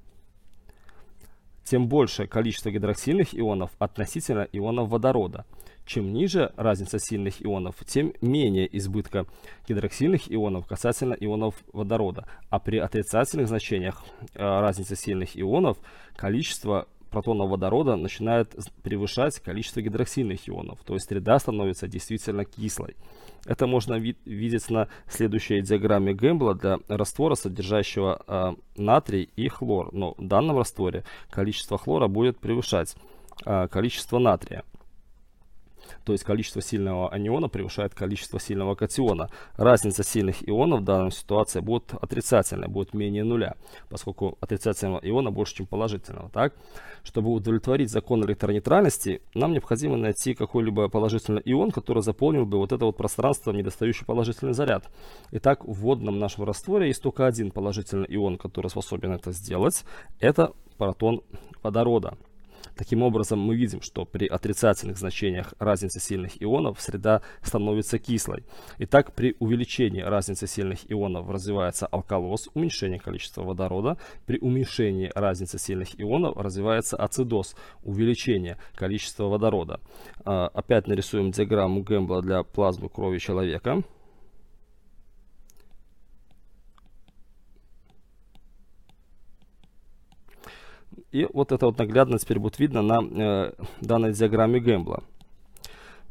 тем 1.64 1.88
больше 1.88 2.28
количество 2.28 2.70
гидроксильных 2.70 3.34
ионов 3.34 3.72
относительно 3.80 4.48
ионов 4.52 4.90
водорода. 4.90 5.46
Чем 5.86 6.14
ниже 6.14 6.52
разница 6.58 7.00
сильных 7.00 7.42
ионов, 7.42 7.76
тем 7.86 8.14
менее 8.22 8.68
избытка 8.78 9.26
гидроксильных 9.68 10.32
ионов 10.32 10.68
касательно 10.68 11.14
ионов 11.14 11.56
водорода. 11.72 12.26
А 12.50 12.60
при 12.60 12.78
отрицательных 12.78 13.48
значениях 13.48 14.04
э, 14.34 14.44
разницы 14.44 14.96
сильных 14.96 15.38
ионов 15.40 15.78
количество 16.16 16.88
протонов 17.12 17.50
водорода 17.50 17.96
начинает 17.96 18.56
превышать 18.82 19.40
количество 19.40 19.82
гидроксильных 19.82 20.50
ионов. 20.50 20.80
То 20.86 20.96
есть 20.96 21.08
среда 21.08 21.38
становится 21.38 21.88
действительно 21.88 22.46
кислой. 22.46 22.96
Это 23.46 23.68
можно 23.68 23.96
ви 23.96 24.16
видеть 24.26 24.70
на 24.70 24.88
следующей 25.08 25.62
диаграмме 25.62 26.14
Гэмбла 26.14 26.56
для 26.56 26.80
раствора, 26.88 27.36
содержащего 27.36 28.22
э, 28.28 28.54
натрий 28.78 29.30
и 29.36 29.48
хлор. 29.48 29.94
Но 29.94 30.16
в 30.18 30.28
данном 30.28 30.58
растворе 30.58 31.04
количество 31.30 31.78
хлора 31.78 32.08
будет 32.08 32.40
превышать 32.40 32.96
э, 33.46 33.68
количество 33.68 34.20
натрия. 34.20 34.64
То 36.06 36.14
есть 36.14 36.24
количество 36.24 36.62
сильного 36.62 37.10
аниона 37.10 37.48
превышает 37.48 37.94
количество 37.94 38.40
сильного 38.40 38.76
катиона. 38.76 39.30
Разница 39.56 40.04
сильных 40.04 40.48
ионов 40.48 40.82
в 40.82 40.84
данной 40.84 41.12
ситуации 41.12 41.60
будет 41.60 41.94
отрицательная, 42.00 42.68
будет 42.68 42.94
менее 42.94 43.24
нуля, 43.24 43.56
поскольку 43.90 44.38
отрицательного 44.40 45.00
иона 45.04 45.32
больше, 45.32 45.56
чем 45.56 45.68
положительного. 45.68 46.30
Так? 46.30 46.54
Чтобы 47.04 47.32
удовлетворить 47.32 47.90
закон 47.90 48.24
электронейтральности, 48.26 49.22
нам 49.34 49.54
необходимо 49.54 49.98
найти 49.98 50.34
какой-либо 50.34 50.90
положительный 50.90 51.42
ион, 51.46 51.72
который 51.72 52.04
заполнил 52.04 52.46
бы 52.46 52.58
вот 52.58 52.72
это 52.72 52.86
вот 52.86 52.98
пространство, 52.98 53.52
недостающий 53.52 54.06
положительный 54.06 54.54
заряд. 54.54 54.90
Итак, 55.32 55.66
в 55.66 55.74
водном 55.74 56.20
нашем 56.20 56.44
растворе 56.44 56.88
есть 56.88 57.02
только 57.02 57.26
один 57.26 57.52
положительный 57.52 58.08
ион, 58.10 58.38
который 58.38 58.68
способен 58.68 59.12
это 59.14 59.32
сделать. 59.32 59.84
Это 60.20 60.54
протон 60.78 61.22
водорода. 61.64 62.18
Таким 62.76 63.04
образом, 63.04 63.40
мы 63.40 63.56
видим, 63.56 63.82
что 63.82 64.06
при 64.06 64.28
отрицательных 64.28 64.98
значениях 64.98 65.54
разницы 65.60 66.00
сильных 66.00 66.42
ионов 66.42 66.82
среда 66.82 67.22
становится 67.42 68.00
кислой. 68.00 68.44
Итак, 68.80 69.14
при 69.14 69.36
увеличении 69.40 70.02
разницы 70.02 70.48
сильных 70.48 70.92
ионов 70.92 71.30
развивается 71.30 71.88
алкалоз, 71.88 72.50
уменьшение 72.54 73.00
количества 73.00 73.44
водорода. 73.44 73.98
При 74.26 74.40
уменьшении 74.40 75.12
разницы 75.14 75.60
сильных 75.60 76.00
ионов 76.00 76.38
развивается 76.38 76.98
ацидоз, 76.98 77.56
увеличение 77.84 78.58
количества 78.76 79.26
водорода. 79.26 79.80
А, 80.26 80.48
опять 80.48 80.88
нарисуем 80.88 81.32
диаграмму 81.32 81.84
Гэмбла 81.84 82.22
для 82.22 82.44
плазмы 82.44 82.90
крови 82.90 83.18
человека. 83.20 83.84
И 91.12 91.28
вот 91.34 91.52
это 91.52 91.66
вот 91.66 91.78
наглядно 91.78 92.18
теперь 92.20 92.40
будет 92.40 92.60
видно 92.60 92.82
на 92.82 93.02
э, 93.02 93.52
данной 93.82 94.14
диаграмме 94.14 94.60
Гэмбла. 94.60 95.04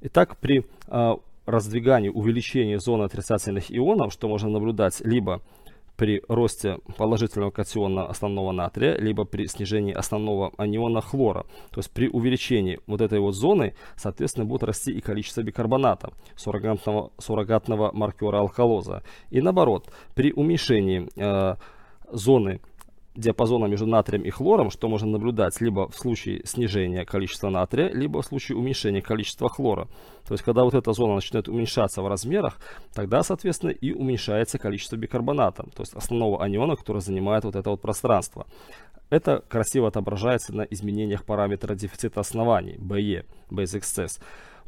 Итак, 0.02 0.36
при 0.38 0.66
э, 0.88 1.14
раздвигании, 1.46 2.08
увеличении 2.08 2.76
зоны 2.76 3.04
отрицательных 3.04 3.70
ионов, 3.70 4.12
что 4.12 4.28
можно 4.28 4.48
наблюдать 4.48 5.00
либо 5.00 5.42
при 5.96 6.22
росте 6.28 6.78
положительного 6.96 7.50
катиона 7.50 8.06
основного 8.06 8.52
натрия, 8.52 8.96
либо 8.96 9.26
при 9.26 9.46
снижении 9.46 9.92
основного 9.92 10.50
аниона 10.56 11.02
хлора. 11.02 11.44
То 11.70 11.80
есть 11.80 11.90
при 11.90 12.08
увеличении 12.08 12.80
вот 12.86 13.02
этой 13.02 13.20
вот 13.20 13.34
зоны, 13.34 13.74
соответственно, 13.96 14.46
будет 14.46 14.62
расти 14.62 14.92
и 14.92 15.02
количество 15.02 15.42
бикарбоната, 15.42 16.14
суррогатного, 16.36 17.12
суррогатного 17.18 17.90
маркера 17.92 18.38
алкалоза. 18.38 19.02
И 19.28 19.42
наоборот, 19.42 19.90
при 20.14 20.32
уменьшении 20.32 21.06
э, 21.16 21.56
зоны 22.10 22.60
диапазона 23.20 23.66
между 23.66 23.87
натрием 23.87 24.22
и 24.22 24.30
хлором, 24.30 24.70
что 24.70 24.88
можно 24.88 25.11
наблюдать 25.11 25.61
либо 25.61 25.88
в 25.88 25.96
случае 25.96 26.42
снижения 26.44 27.04
количества 27.04 27.50
натрия, 27.50 27.88
либо 27.90 28.22
в 28.22 28.26
случае 28.26 28.59
уменьшения 28.59 29.02
количества 29.02 29.48
хлора. 29.48 29.88
То 30.26 30.35
есть, 30.35 30.42
когда 30.42 30.64
вот 30.64 30.74
эта 30.74 30.92
зона 30.92 31.14
начинает 31.14 31.48
уменьшаться 31.48 32.02
в 32.02 32.09
размерах, 32.09 32.59
тогда, 32.94 33.22
соответственно, 33.22 33.70
и 33.70 33.92
уменьшается 33.92 34.59
количество 34.59 34.96
бикарбоната, 34.96 35.64
то 35.74 35.83
есть 35.83 35.94
основного 35.94 36.42
аниона, 36.42 36.76
который 36.76 37.00
занимает 37.00 37.44
вот 37.44 37.56
это 37.56 37.70
вот 37.70 37.80
пространство. 37.80 38.46
Это 39.11 39.42
красиво 39.48 39.88
отображается 39.88 40.54
на 40.54 40.62
изменениях 40.62 41.24
параметра 41.24 41.74
дефицита 41.74 42.20
оснований, 42.20 42.76
BE, 42.76 43.24
Base 43.50 43.80
Excess 43.80 44.20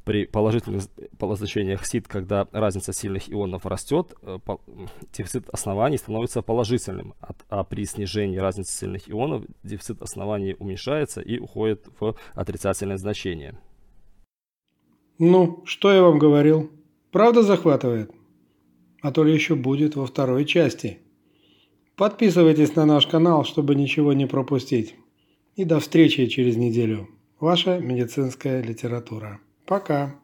при 0.05 0.27
положительных 0.27 0.85
значениях 1.21 1.87
СИД, 1.87 2.09
когда 2.09 2.49
разница 2.53 2.93
сильных 2.93 3.31
ионов 3.31 3.67
растет, 3.67 4.15
э, 4.23 4.38
дефицит 5.12 5.49
оснований 5.51 5.99
становится 5.99 6.43
положительным, 6.43 7.15
а 7.49 7.65
при 7.65 7.85
снижении 7.85 8.38
разницы 8.38 8.73
сильных 8.73 9.09
ионов 9.09 9.45
дефицит 9.62 10.03
оснований 10.03 10.57
уменьшается 10.59 11.21
и 11.21 11.38
уходит 11.38 11.88
в 12.01 12.17
отрицательное 12.35 12.97
значение. 12.97 13.59
Ну, 15.19 15.62
что 15.67 15.93
я 15.93 16.03
вам 16.03 16.19
говорил? 16.19 16.71
Правда 17.12 17.43
захватывает? 17.43 18.11
А 19.03 19.12
то 19.12 19.25
ли 19.25 19.33
еще 19.33 19.55
будет 19.55 19.97
во 19.97 20.07
второй 20.07 20.45
части. 20.45 20.99
Подписывайтесь 21.97 22.75
на 22.75 22.87
наш 22.87 23.07
канал, 23.07 23.45
чтобы 23.45 23.75
ничего 23.75 24.12
не 24.12 24.27
пропустить. 24.27 24.97
И 25.55 25.65
до 25.65 25.79
встречи 25.79 26.27
через 26.27 26.57
неделю. 26.57 27.09
Ваша 27.38 27.79
медицинская 27.79 28.62
литература. 28.62 29.41
Пока. 29.73 30.22